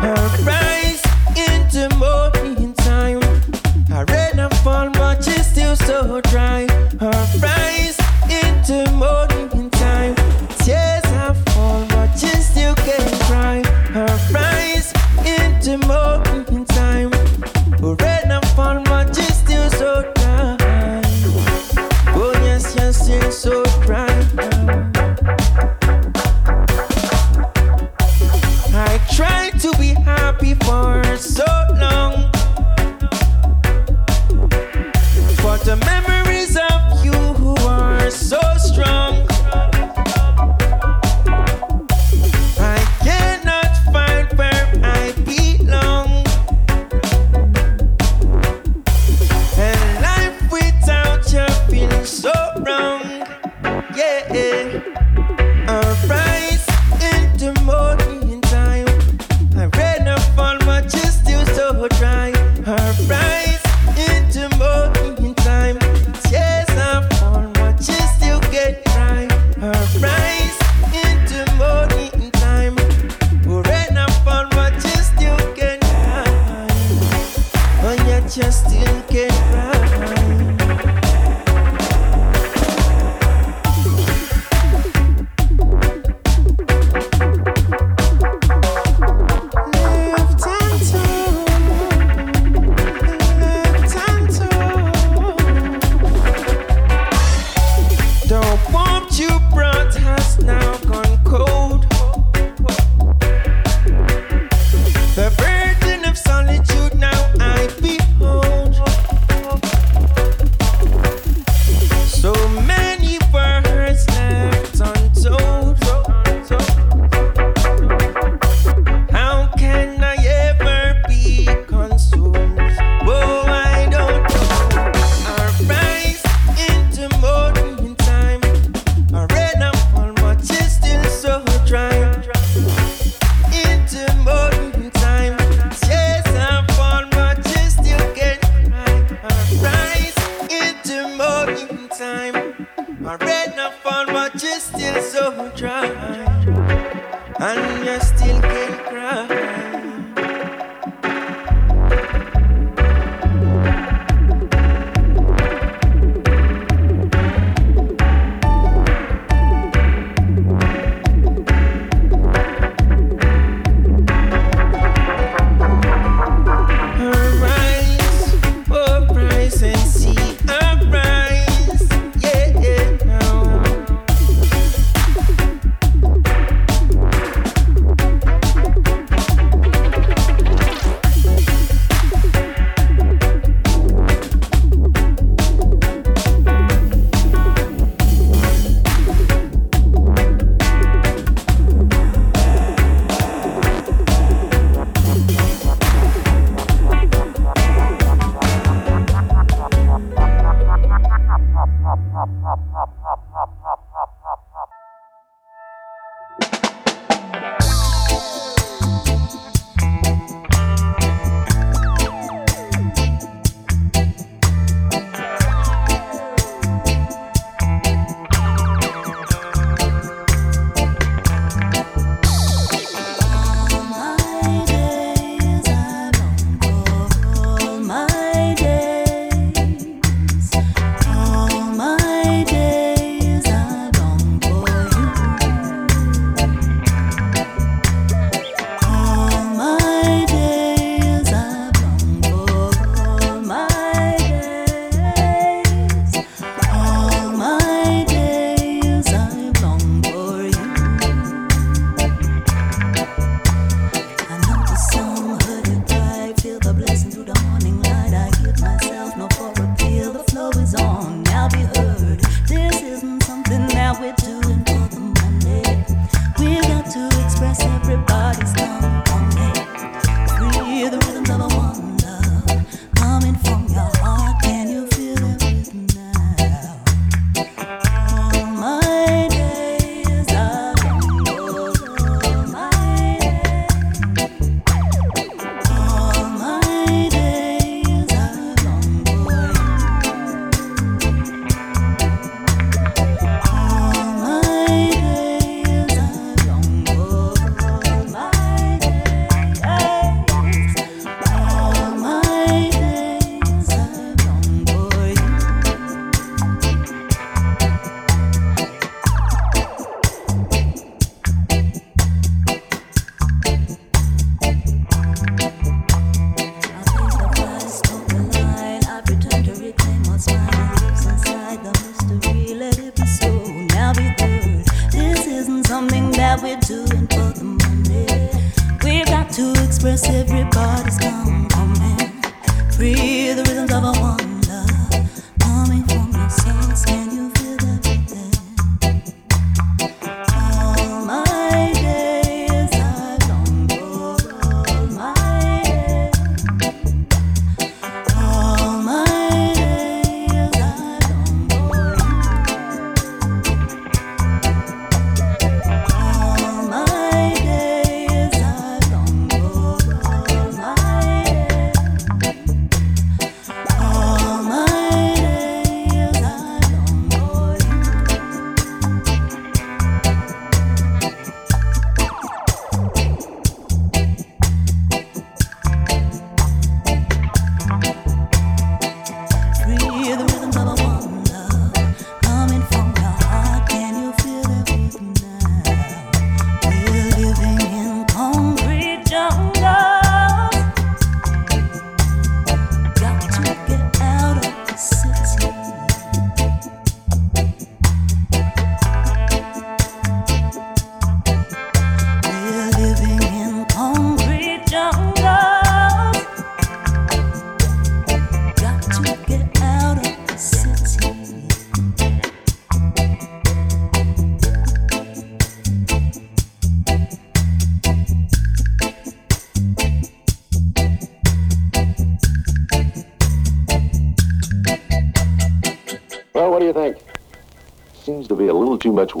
[0.00, 1.02] Her rise
[1.48, 3.20] into morning time.
[3.92, 6.68] I read and fall, but she's still so dry.
[7.00, 7.79] Her rise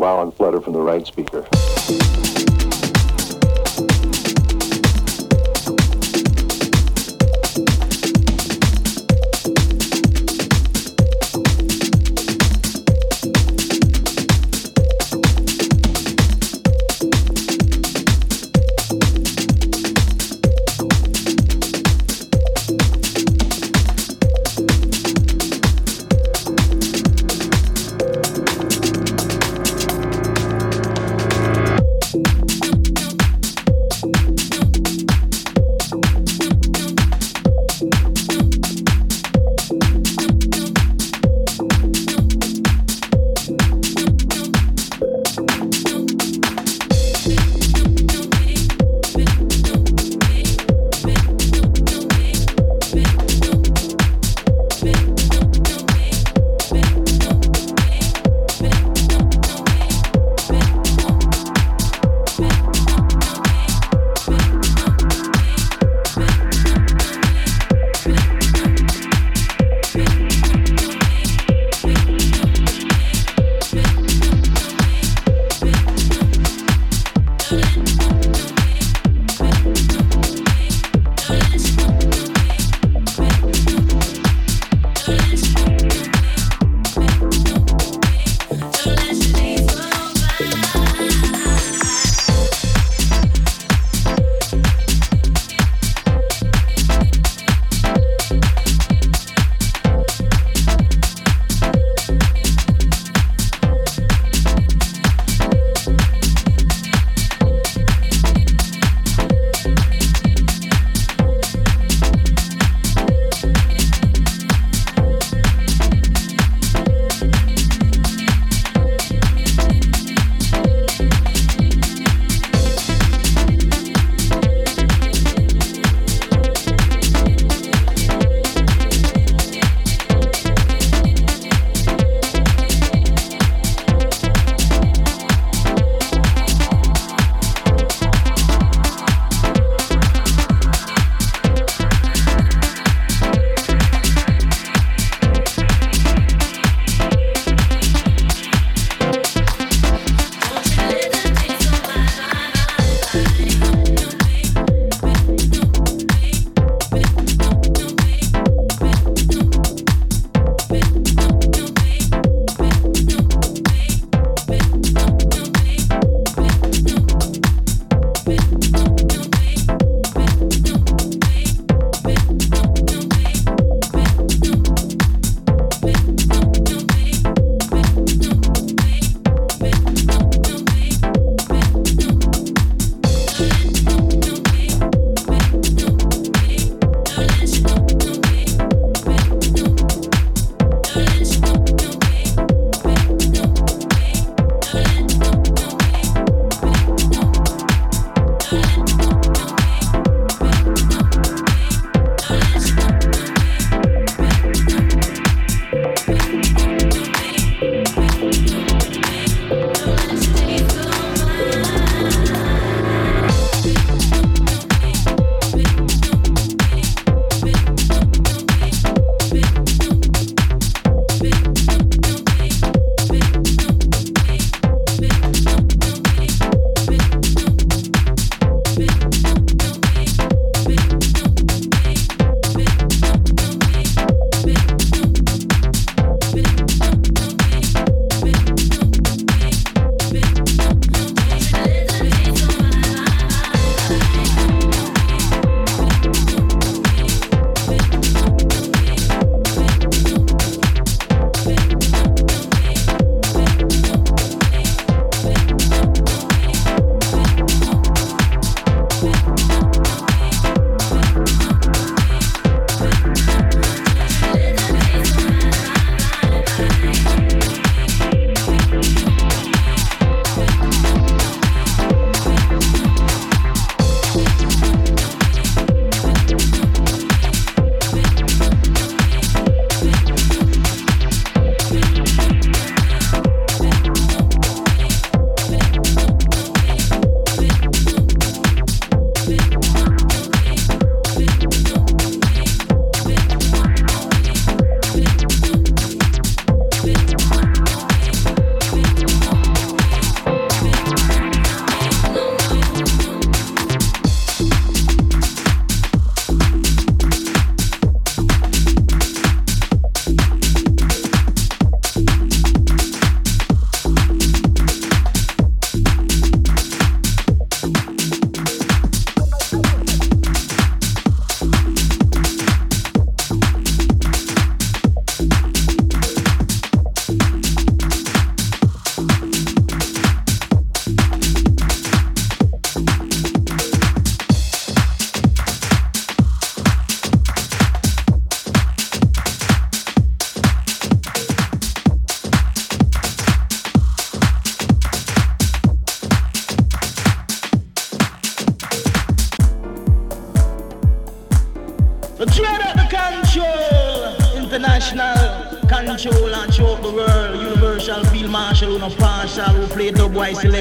[0.00, 1.59] wow and flutter from the right speaker.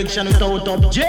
[0.10, 1.09] Selection without objection.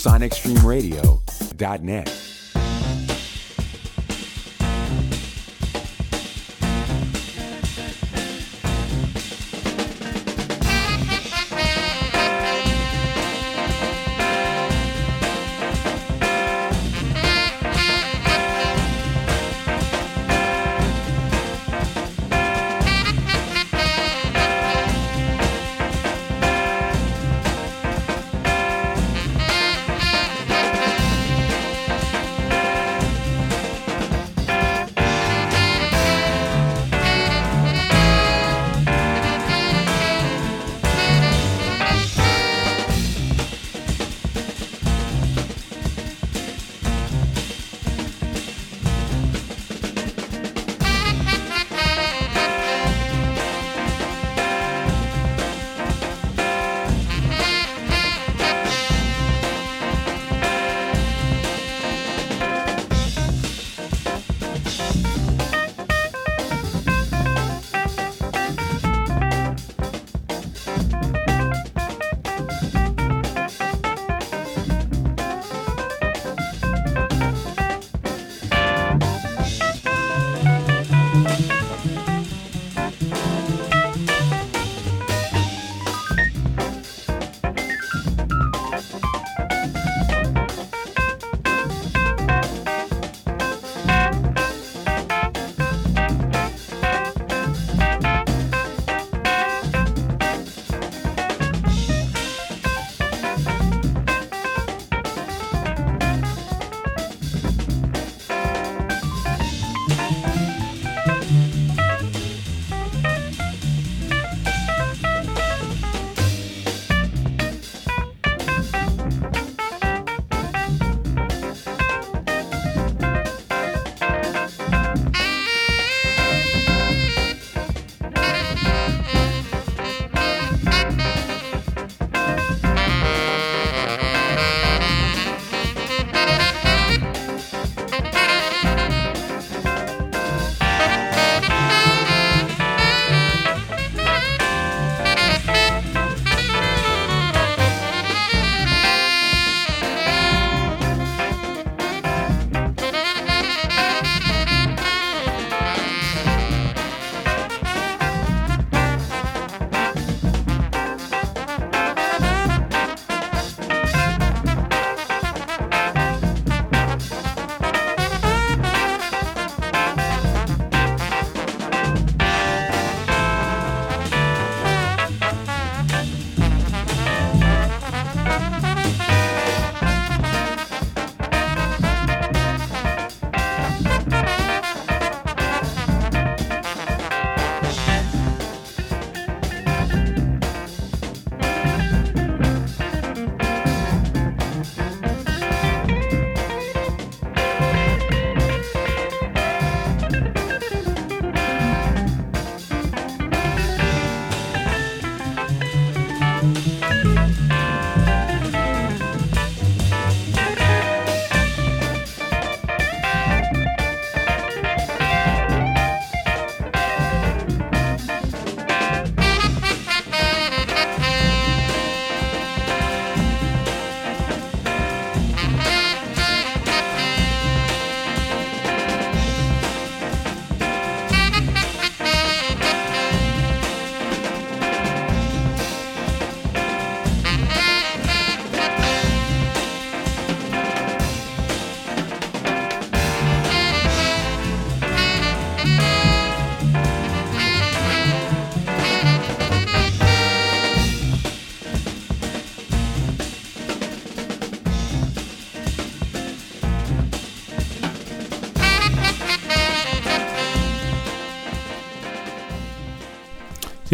[0.00, 2.29] SonicStreamRadio.net.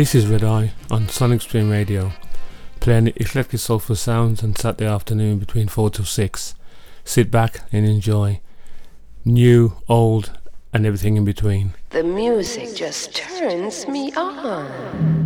[0.07, 2.13] This is Red Eye on Sonic Stream Radio,
[2.79, 6.55] playing eclectic soulful sounds on Saturday afternoon between 4 to 6.
[7.05, 8.39] Sit back and enjoy.
[9.25, 10.39] New, old,
[10.73, 11.75] and everything in between.
[11.91, 15.26] The music just turns me on.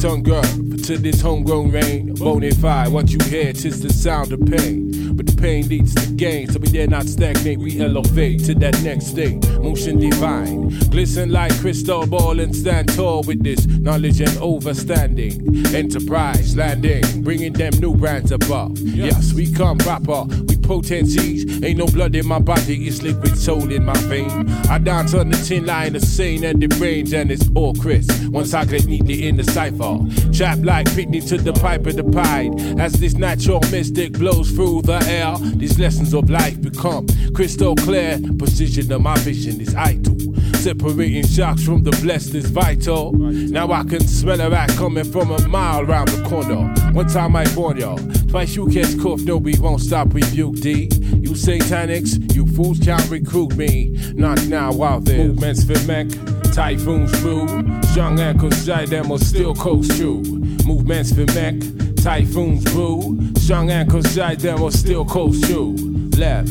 [0.00, 2.14] Ten girl to this homegrown rain.
[2.16, 5.16] Bonafide, what you hear, tis the sound of pain.
[5.16, 8.80] But the pain leads to gain, so we dare not stagnate, we elevate to that
[8.82, 9.44] next state.
[9.58, 15.74] Motion divine, glisten like crystal ball and stand tall with this knowledge and overstanding.
[15.74, 18.78] Enterprise landing, bringing them new brands above.
[18.78, 21.64] Yes, we come proper, we potencies.
[21.64, 24.48] Ain't no blood in my body, it's liquid soul in my vein.
[24.68, 28.12] I dance on the tin line of sane and the range, and it's all crisp.
[28.28, 29.98] Once I get neatly in the cipher,
[30.30, 32.78] chap like Pitney to the pipe of the pied.
[32.78, 38.20] As this natural mystic blows through the air, these lessons of life become crystal clear.
[38.38, 40.16] Precision of my vision is idle.
[40.56, 43.12] Separating shocks from the blessed is vital.
[43.12, 46.74] Now I can smell a rat coming from a mile round the corner.
[46.92, 47.98] One time I warn y'all,
[48.28, 50.88] twice you catch cough, no, we won't stop rebuke D.
[51.20, 53.90] You satanics, you fools can't recruit me.
[54.14, 56.08] Not now, while there's movements for mech,
[56.52, 57.46] typhoons through.
[57.82, 60.22] Strong ankles, them will still coast through.
[60.66, 61.54] Movements for mech,
[61.96, 63.34] typhoons through.
[63.36, 65.76] Strong ankles, them will still coast through.
[66.16, 66.50] Left,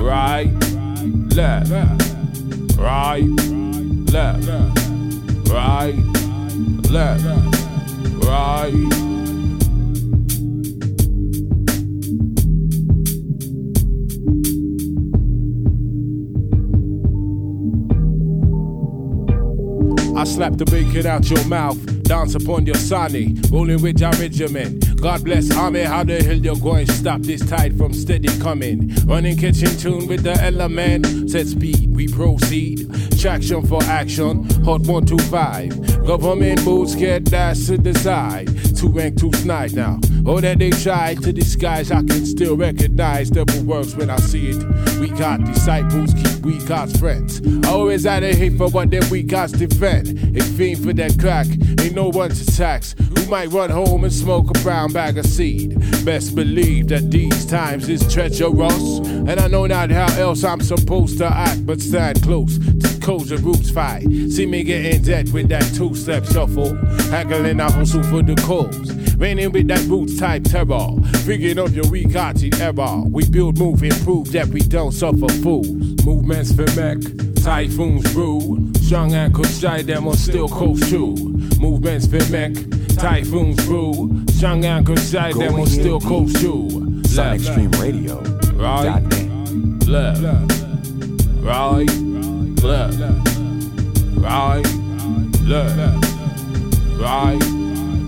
[0.00, 0.50] right,
[1.34, 1.70] left,
[2.78, 3.24] right,
[4.12, 4.48] left,
[5.48, 5.94] right,
[6.90, 7.24] left,
[8.24, 9.09] right.
[20.30, 25.00] Slap the bacon out your mouth, dance upon your sunny, rolling with your regiment.
[25.00, 28.94] God bless army, how the hell you're going to stop this tide from steady coming?
[29.06, 32.86] Running kitchen tune with the element, set speed, we proceed.
[33.18, 36.06] Traction for action, hot 125.
[36.06, 38.48] Government boots get dashed to the side.
[38.80, 40.00] Two rank, two snide now.
[40.24, 44.52] Oh, that they try to disguise, I can still recognize devil works when I see
[44.52, 44.98] it.
[44.98, 47.42] We got disciples, keep we God's friends.
[47.66, 50.34] Always had a hate for what them we God's defend.
[50.34, 51.46] A fiend for that crack,
[51.78, 52.94] ain't no one to tax.
[52.98, 55.78] Who might run home and smoke a brown bag of seed?
[56.06, 59.00] Best believe that these times is treacherous.
[59.04, 62.58] And I know not how else I'm supposed to act, but stand close
[63.10, 64.02] codes and roots fight.
[64.30, 66.76] See me get in debt with that two step shuffle.
[67.10, 68.94] Haggling I hustle for the cause.
[69.16, 70.90] Raining with that roots type terror.
[71.24, 73.02] Figuring of your weak hearted error.
[73.06, 75.66] We build, move, improve that we don't suffer fools.
[76.06, 76.98] Movements for mech,
[77.42, 78.72] typhoons brew.
[78.80, 81.16] Strong ankles shy, them will still coast through.
[81.58, 82.54] Movements for mech,
[82.96, 84.24] typhoons brew.
[84.30, 87.02] Strong ankles shy, them will still coast through.
[87.04, 88.20] Sonic Stream Radio.
[88.54, 89.02] Right,
[89.88, 90.22] left,
[91.42, 92.09] right,
[92.62, 92.98] left,
[94.16, 94.62] right,
[95.42, 96.06] left,
[96.98, 97.38] right.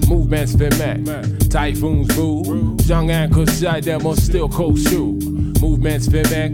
[0.08, 1.00] Movements for mech,
[1.48, 2.76] typhoons brew.
[2.80, 5.12] Strong ankles shy, them will still coast through.
[5.60, 6.52] Movements for mech,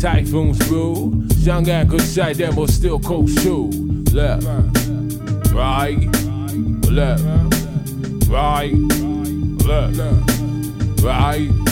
[0.00, 1.26] typhoons brew.
[1.40, 3.70] Strong ankles shy, them will still coast through.
[4.12, 4.44] Left,
[5.52, 5.98] right,
[6.88, 7.24] left,
[8.28, 8.74] right,
[9.66, 11.69] left, right.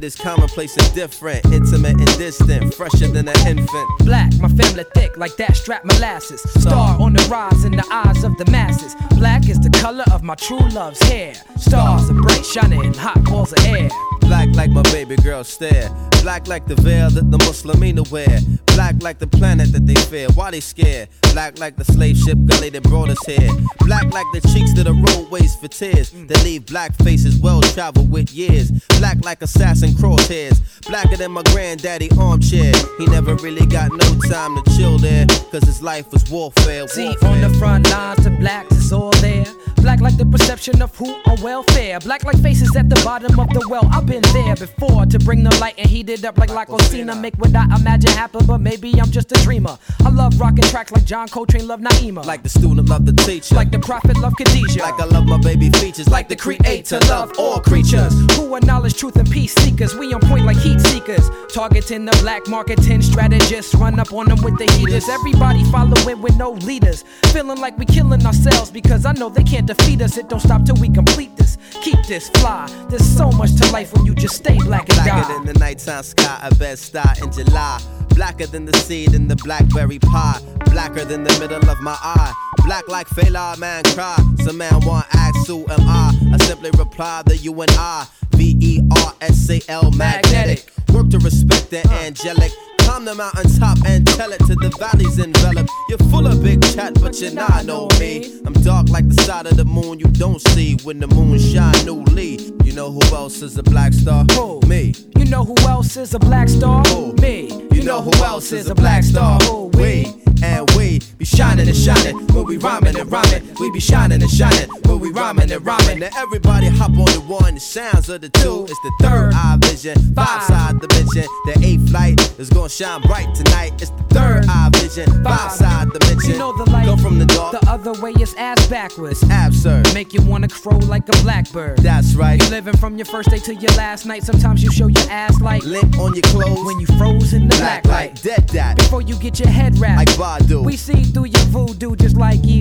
[0.00, 3.86] It is commonplace and different, intimate and distant, fresher than an infant.
[3.98, 6.40] Black, my family thick like that strap molasses.
[6.54, 8.96] Star on the rise in the eyes of the masses.
[9.18, 11.34] Black is the color of my true love's hair.
[11.58, 13.90] Stars are bright, shining, hot balls of air.
[14.22, 15.90] Black like my baby girl stare.
[16.22, 18.40] Black like the veil that the Muslimina wear.
[18.66, 20.28] Black like the planet that they fear.
[20.34, 21.08] Why they scared?
[21.32, 23.50] Black like the slave ship gully that brought us here.
[23.80, 26.10] Black like the cheeks that the roadways for tears.
[26.10, 26.28] Mm.
[26.28, 28.70] That leave black faces well traveled with years.
[28.98, 30.60] Black like assassin crosshairs.
[30.86, 32.72] Blacker than my granddaddy armchair.
[32.98, 35.26] He never really got no time to chill there.
[35.50, 36.86] Cause his life was warfare.
[36.88, 37.30] See, warfare.
[37.30, 39.46] on the front lines, the blacks is all there.
[39.76, 41.98] Black like the perception of who on welfare.
[42.00, 43.88] Black like faces at the bottom of the well.
[43.90, 47.18] I've been there before to bring the light and heat up like Lacosina.
[47.18, 49.78] Make what I imagine happen, but maybe I'm just a dreamer.
[50.04, 52.24] I love rocking tracks like John Coltrane love Naima.
[52.26, 53.54] Like the student love the teacher.
[53.54, 54.80] Like the prophet love Khadijah.
[54.82, 56.08] Like I love my baby features.
[56.08, 58.12] Like the creator love all creatures.
[58.36, 59.94] Who are knowledge, truth, and peace seekers.
[59.94, 61.30] We on point like heat seekers.
[61.52, 63.74] Targeting the black marketing strategists.
[63.74, 65.08] Run up on them with the heaters.
[65.08, 67.04] Everybody following with no leaders.
[67.32, 70.16] Feeling like we killing ourselves because I know they can't defeat us.
[70.18, 71.56] It don't stop till we complete this.
[71.82, 72.66] Keep this fly.
[72.88, 75.04] There's so much to life when you just stay black and die.
[75.04, 77.80] Blacker than the nighttime sky, a bed star in July.
[78.14, 80.40] Blacker than the seed in the blackberry pie.
[80.70, 82.32] Blacker than the middle of my eye.
[82.64, 84.16] Black like Fela man cry.
[84.44, 86.12] Some man want ask who am I?
[86.34, 88.06] I simply reply that you and I.
[88.32, 90.70] V E R S A L magnetic.
[90.92, 92.52] Work to respect the angelic.
[92.78, 95.70] Climb the mountaintop and tell it to the valleys enveloped.
[95.88, 98.40] You're full of big chat, but you're not know me.
[98.44, 101.84] I'm dark like the side of the moon you don't see when the moon shine
[101.84, 102.38] newly.
[102.64, 104.24] You know who else is a black star?
[104.32, 104.60] Who?
[104.66, 104.94] Me.
[105.16, 106.82] You know who else is a black star?
[106.86, 107.12] Who?
[107.14, 107.68] Me.
[107.70, 109.38] You know who else is a black star?
[109.40, 109.66] Who?
[109.74, 110.19] We.
[110.42, 113.42] And we be shining and shining when we rhyming and rhyming.
[113.60, 116.00] We be shining and shining when we rhyming and rhyming.
[116.00, 118.66] Now everybody hop on the one, the sounds of the two.
[118.68, 121.24] It's the third eye vision, five side dimension.
[121.46, 123.80] The eighth light is gonna shine bright tonight.
[123.82, 126.32] It's the third eye vision, five side dimension.
[126.32, 127.60] You know the light Come from the dark.
[127.60, 129.22] The other way is ass backwards.
[129.30, 129.92] Absurd.
[129.94, 131.78] Make you wanna crow like a blackbird.
[131.78, 132.42] That's right.
[132.42, 134.22] You living from your first day to your last night.
[134.24, 137.56] Sometimes you show your ass like lint on your clothes when you froze in the
[137.56, 138.22] black, black light.
[138.22, 138.76] Dead that.
[138.76, 140.62] Before you get your head wrapped like Badu.
[140.62, 142.60] We see through your voodoo just like you.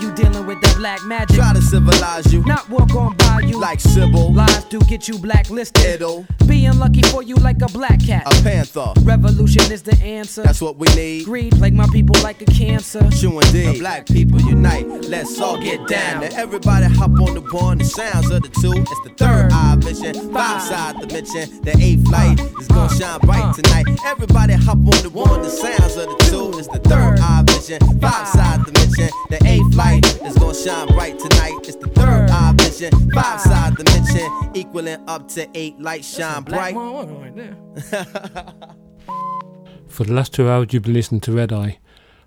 [0.00, 1.36] You dealing with the black magic.
[1.36, 4.32] Try to civilize you, not walk on by you like Sybil.
[4.32, 5.84] Lies do get you blacklisted.
[5.84, 8.22] It'll be unlucky for you like a black cat.
[8.26, 8.92] A panther.
[9.00, 10.42] Revolution is the answer.
[10.42, 11.24] That's what we need.
[11.24, 13.00] Greed plague my people like a cancer.
[13.18, 13.74] True indeed.
[13.74, 14.86] The black people unite.
[14.86, 16.20] Let's all get down.
[16.20, 17.78] Now everybody hop on the one.
[17.78, 18.72] The sounds of the two.
[18.72, 20.14] It's the third eye vision.
[20.32, 21.60] Five side dimension.
[21.62, 22.60] The eighth light uh.
[22.60, 23.52] is gonna shine bright uh.
[23.52, 23.86] tonight.
[24.06, 25.42] Everybody hop on the one.
[25.42, 26.56] The sounds of the two.
[26.56, 27.80] It's the third eye vision.
[27.98, 29.10] Five side dimension.
[29.30, 31.63] The eighth light is gonna shine bright tonight.
[31.66, 32.92] It's the third eye vision.
[33.12, 34.30] Five side dimension.
[34.52, 36.74] Equaling up to eight lights shine bright.
[39.88, 41.78] For the last two hours, you've been listening to Red Eye.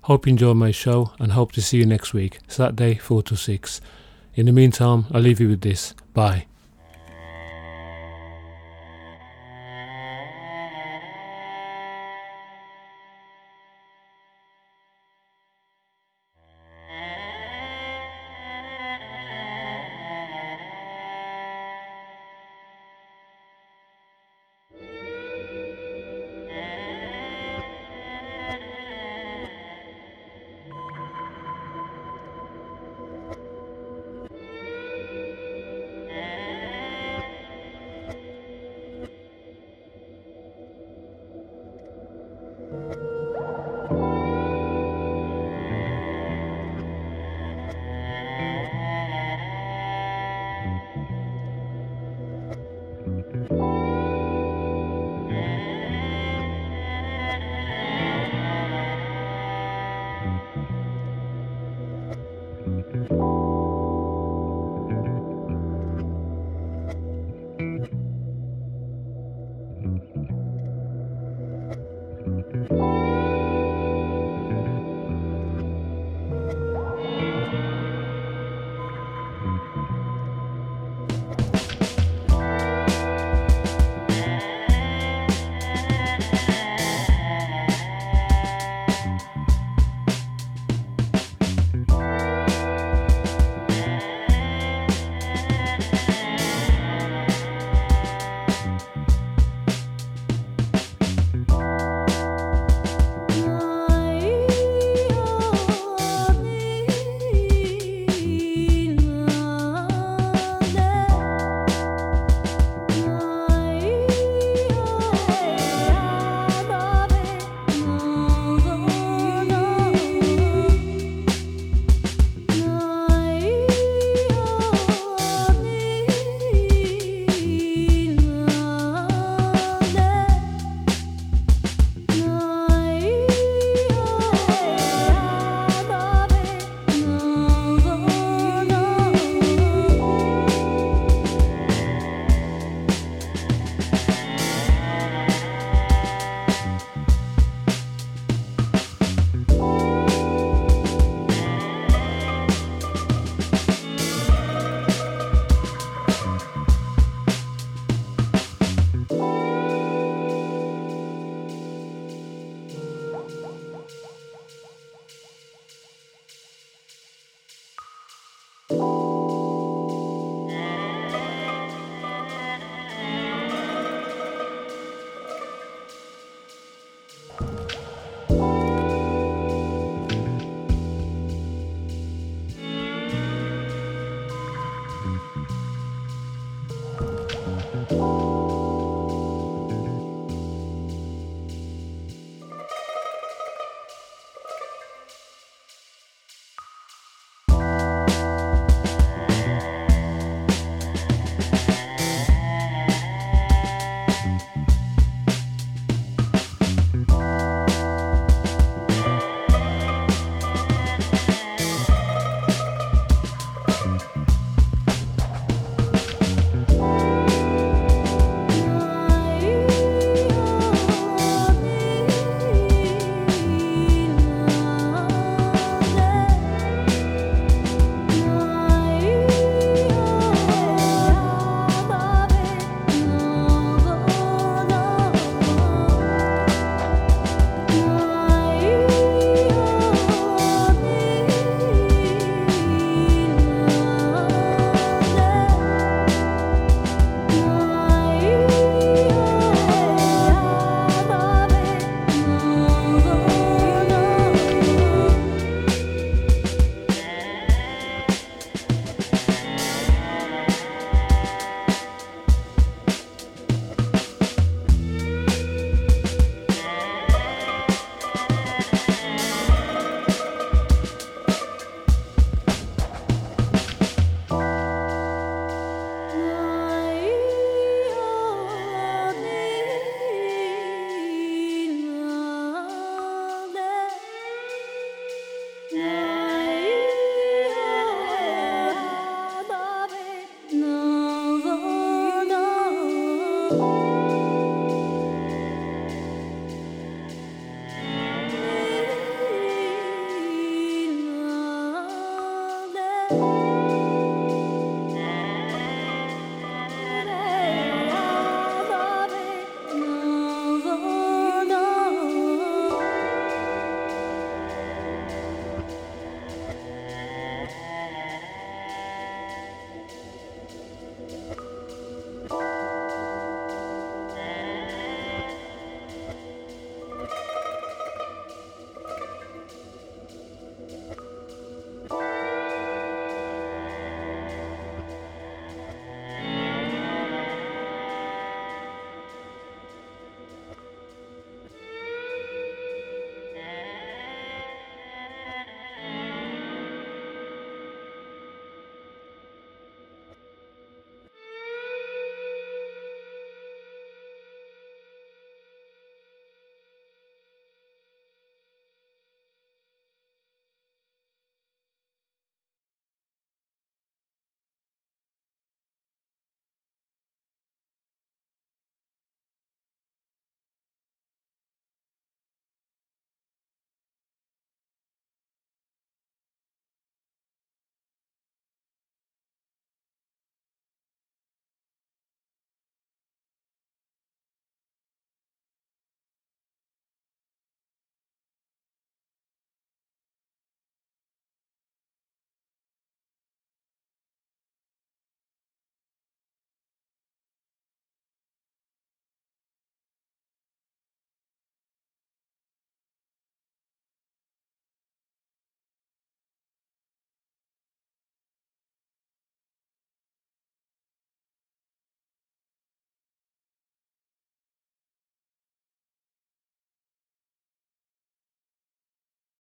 [0.02, 3.36] Hope you enjoyed my show and hope to see you next week, Saturday, 4 to
[3.36, 3.82] 6.
[4.34, 5.94] In the meantime, I'll leave you with this.
[6.14, 6.48] Bye.